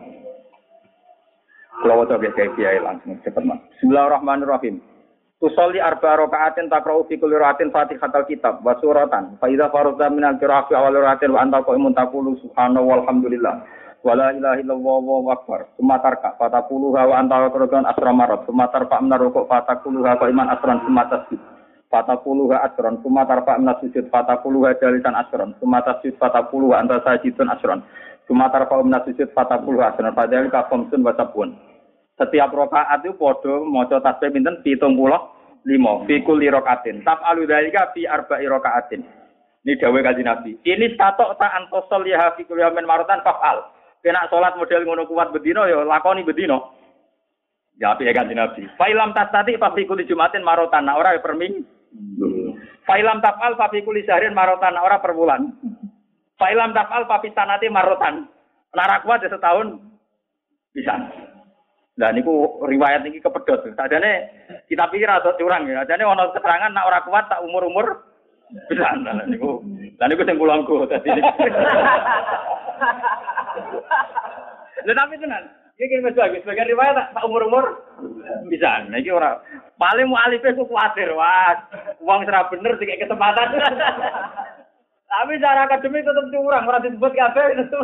Kalau 1.80 2.04
waca 2.04 2.20
kayak 2.20 2.52
kiai 2.60 2.84
langsung 2.84 3.16
cepat 3.24 3.48
mas. 3.48 3.64
Bismillahirrahmanirrahim. 3.80 4.84
Tusolli 5.42 5.82
arba 5.82 6.20
rakaatin 6.22 6.70
takra'u 6.70 7.08
fi 7.10 7.18
kulli 7.18 7.40
rakaatin 7.40 7.72
Fatihatul 7.74 8.28
kitab 8.28 8.62
wa 8.62 8.76
suratan. 8.78 9.40
Fa 9.42 9.50
idza 9.50 9.72
faradta 9.72 10.12
min 10.12 10.22
al-qira'ati 10.28 10.76
awal 10.78 10.94
rakaatin 10.94 11.34
wa 11.34 11.42
anta 11.42 11.64
qa'imun 11.66 11.96
taqulu 11.98 12.38
subhanahu 12.44 12.86
walhamdulillah. 12.86 13.66
Wa 14.06 14.14
la 14.14 14.36
ilaha 14.36 14.60
illallah 14.62 15.02
wa 15.02 15.34
akbar. 15.34 15.72
Summa 15.80 15.98
tarka 16.04 16.38
fataquluha 16.38 17.02
wa 17.08 17.16
anta 17.18 17.50
qira'atan 17.50 17.90
asra 17.90 18.12
marat. 18.14 18.46
Summa 18.46 18.70
tarfa 18.70 19.02
min 19.02 19.16
rukuk 19.18 19.50
fataquluha 19.50 20.22
qa'iman 20.22 20.48
asran 20.54 20.78
summa 20.86 21.10
tasbih. 21.10 21.42
Fataquluha 21.90 22.58
asran 22.68 23.02
summa 23.02 23.26
tarfa 23.26 23.58
min 23.58 23.74
sujud 23.82 24.06
fataquluha 24.14 24.78
jalisan 24.78 25.18
asran. 25.18 25.58
Summa 25.58 25.82
tasjud 25.82 26.14
fataquluha 26.22 26.84
anta 26.84 27.02
sajidun 27.02 27.50
asran. 27.50 27.82
Summa 28.32 28.48
tarfa 28.48 28.80
min 28.80 28.96
sujud 29.04 29.36
fataquluha 29.36 29.91
asran. 29.91 30.15
Padahal 30.15 30.48
ka 30.48 30.72
khamsun 30.72 31.04
wa 31.04 31.12
sabun. 31.20 31.52
Setiap 32.15 32.56
rokaat 32.56 33.04
itu 33.04 33.12
podo 33.20 33.67
maca 33.67 34.00
tasbih 34.00 34.32
pinten 34.32 34.63
75 34.63 36.08
fi 36.08 36.15
kulli 36.24 36.48
rokaatin. 36.48 37.04
Tap 37.04 37.20
alu 37.28 37.44
dalika 37.44 37.91
fi 37.91 38.08
arba'i 38.08 38.48
rokaatin. 38.48 39.04
Ini 39.67 39.76
dawe 39.84 40.00
kanjeng 40.00 40.32
Nabi. 40.32 40.56
Ini 40.63 40.96
statok 40.96 41.36
ta 41.36 41.52
antosol 41.60 42.08
ya 42.08 42.32
fi 42.39 42.48
kulli 42.48 42.63
yamin 42.63 42.88
marutan 42.88 43.20
fa'al. 43.20 43.67
Kena 44.00 44.32
salat 44.32 44.56
model 44.56 44.88
ngono 44.88 45.04
kuat 45.12 45.36
bedino 45.36 45.67
ya 45.67 45.84
lakoni 45.84 46.24
bedino. 46.24 46.72
Ya 47.84 47.91
api 48.00 48.08
ya 48.08 48.15
kanjeng 48.15 48.39
Nabi. 48.39 48.63
Failam 48.80 49.12
tadi 49.12 49.60
fa 49.60 49.76
fi 49.76 49.84
kulli 49.84 50.08
jumatin 50.08 50.48
marotan. 50.48 50.88
Nah, 50.88 50.96
ora 50.96 51.20
ya 51.20 51.20
per 51.20 51.36
ming. 51.36 51.67
Failam 52.88 53.20
tafal 53.20 53.60
fa 53.60 53.67
fi 53.67 53.84
kulli 53.84 54.08
sahrin 54.08 54.32
marotan. 54.32 54.80
Failam 56.41 56.73
tafal 56.73 57.06
fa 57.06 57.21
fi 57.21 57.30
sanati 57.38 57.69
marotan. 57.69 58.25
Lara 58.73 59.06
kuat 59.06 59.21
ya 59.21 59.30
setahun 59.30 59.77
bisa. 60.73 60.97
Dan 61.93 62.17
niku 62.17 62.58
riwayat 62.65 63.06
ini 63.06 63.21
kepedot. 63.21 63.62
Sadane 63.77 64.32
kita 64.65 64.89
pikir 64.89 65.06
atau 65.06 65.38
curang 65.38 65.69
ya. 65.69 65.86
Sadane 65.86 66.01
ono 66.01 66.34
keterangan 66.34 66.73
nak 66.73 66.89
ora 66.89 67.06
kuat 67.06 67.30
tak 67.30 67.45
umur-umur 67.45 68.10
bisa. 68.73 68.89
Lah 69.06 69.21
niku. 69.30 69.62
Lah 70.01 70.10
niku 70.10 70.25
sing 70.25 70.41
kulangku 70.41 70.89
dadi. 70.89 71.13
Lah 74.82 74.95
tapi 74.97 75.21
tenan. 75.21 75.45
Iki 75.77 75.97
kene 75.97 76.13
lagi 76.13 76.41
sebagai 76.41 76.73
riwayat 76.73 77.13
tak 77.13 77.25
umur-umur 77.25 77.86
bisa. 78.49 78.82
Nah 78.89 78.97
iki 78.97 79.13
ora 79.13 79.38
paling 79.77 80.10
mu 80.10 80.17
alife 80.17 80.58
ku 80.58 80.65
kuatir. 80.65 81.13
Wah, 81.13 81.54
wong 82.01 82.25
ora 82.25 82.49
bener 82.49 82.82
dikek 82.82 83.06
kesempatan. 83.06 83.62
Tapi 85.12 85.43
cara 85.43 85.67
akademik 85.67 86.08
tetap 86.08 86.26
curang, 86.32 86.63
ora 86.71 86.80
disebut 86.80 87.12
kabeh 87.12 87.45
itu. 87.60 87.80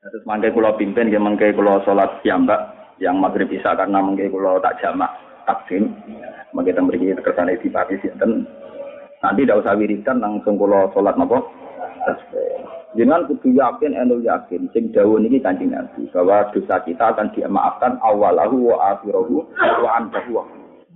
Terus 0.00 0.24
mangke 0.24 0.48
kula 0.56 0.72
pimpin 0.80 1.12
nggih 1.12 1.20
mangke 1.20 1.52
kula 1.52 1.84
salat 1.84 2.08
piyambak 2.24 2.72
yang 2.96 3.20
maghrib 3.20 3.52
isa 3.52 3.76
karena 3.76 4.00
mangke 4.00 4.32
kula 4.32 4.56
tak 4.64 4.80
jamak 4.80 5.12
takdim. 5.44 5.92
Mangke 6.56 6.72
teng 6.72 6.88
mriki 6.88 7.12
kersane 7.20 7.60
dipati 7.60 8.00
sinten. 8.00 8.48
Nanti 9.20 9.44
tidak 9.44 9.60
usah 9.60 9.76
wiridan 9.76 10.24
langsung 10.24 10.56
kula 10.56 10.88
salat 10.96 11.20
napa? 11.20 11.44
Jangan 12.96 13.28
kudu 13.28 13.52
yakin 13.52 13.92
enul 13.92 14.24
yakin 14.24 14.72
sing 14.72 14.88
dawuh 14.96 15.20
niki 15.20 15.44
Kanjeng 15.44 15.76
Nabi 15.76 16.08
bahwa 16.08 16.48
dosa 16.56 16.80
kita 16.80 17.12
akan 17.12 17.28
dimaafkan 17.36 18.00
awalahu 18.00 18.72
wa 18.72 18.96
akhirahu 18.96 19.44
wa 19.84 19.90
antahu. 20.00 20.40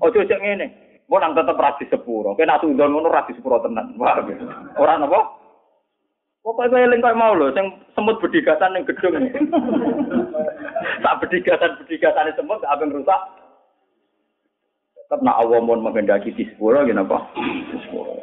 Ojo 0.01 0.21
cek 0.25 0.41
ngene. 0.41 0.73
Mau 1.13 1.21
nang 1.21 1.37
tetep 1.37 1.61
rasi 1.61 1.85
sepuro. 1.93 2.33
Kena 2.33 2.57
tundon 2.57 2.89
ngono 2.89 3.13
rasi 3.13 3.37
sepuro 3.37 3.61
tenan. 3.61 3.93
Wah. 4.01 4.17
Ora 4.81 4.97
napa? 4.97 5.21
Pokoknya 6.41 6.89
eling 6.89 7.05
kok 7.05 7.21
mau 7.21 7.37
loh, 7.37 7.53
yang 7.53 7.69
semut 7.93 8.17
berdigatan 8.19 8.75
yang 8.75 8.89
gedung. 8.89 9.15
tak 11.05 11.17
berdigatan 11.21 12.33
semut, 12.33 12.59
tak 12.65 12.73
apa 12.73 12.83
rusak. 12.89 13.21
Tetap 14.97 15.21
nak 15.21 15.39
Allah 15.39 15.61
mau 15.61 15.77
mengendaki 15.77 16.33
di 16.33 16.49
sepuro, 16.49 16.83
gini 16.83 16.99
apa? 16.99 17.29
Di 17.37 17.77
sepuro. 17.77 18.17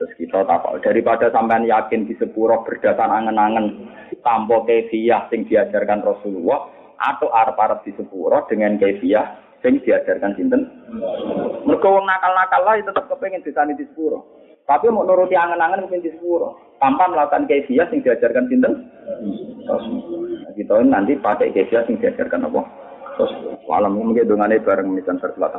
Terus 0.00 0.12
kita 0.16 0.48
tahu 0.48 0.80
daripada 0.80 1.28
sampean 1.30 1.68
yakin 1.68 2.08
di 2.08 2.16
sepuro 2.16 2.64
berdasar 2.64 3.06
angen-angen 3.06 3.86
tanpa 4.24 4.64
kefiah 4.64 5.28
sing 5.28 5.46
diajarkan 5.46 6.02
Rasulullah 6.02 6.72
atau 6.98 7.28
arep-arep 7.30 7.84
di 7.84 7.92
sepuro 7.94 8.48
dengan 8.48 8.80
kefiah 8.80 9.43
sing 9.64 9.80
diajarkan 9.80 10.36
sinten. 10.36 10.68
Mergo 11.64 11.88
wong 11.88 12.04
nakal-nakal 12.04 12.60
lah 12.68 12.76
tetap 12.76 13.08
kepengen 13.08 13.40
disani 13.40 13.72
di 13.72 13.88
sepuro. 13.88 14.44
Tapi 14.68 14.92
mau 14.92 15.08
nuruti 15.08 15.32
angen-angen 15.32 15.88
mungkin 15.88 16.04
di 16.04 16.12
sepuro. 16.12 16.76
Tanpa 16.76 17.08
melakukan 17.08 17.48
kefiah 17.48 17.88
yang 17.88 18.04
diajarkan 18.04 18.44
sinten. 18.52 18.92
Kita 20.52 20.84
nanti 20.84 21.16
pakai 21.16 21.56
kefiah 21.56 21.88
yang 21.88 21.96
diajarkan 21.96 22.44
apa? 22.44 22.60
Terus 23.16 23.32
malam 23.64 23.96
mungkin 23.96 24.28
dengan 24.28 24.52
bareng 24.52 24.92
misalnya 24.92 25.24
terselat 25.24 25.56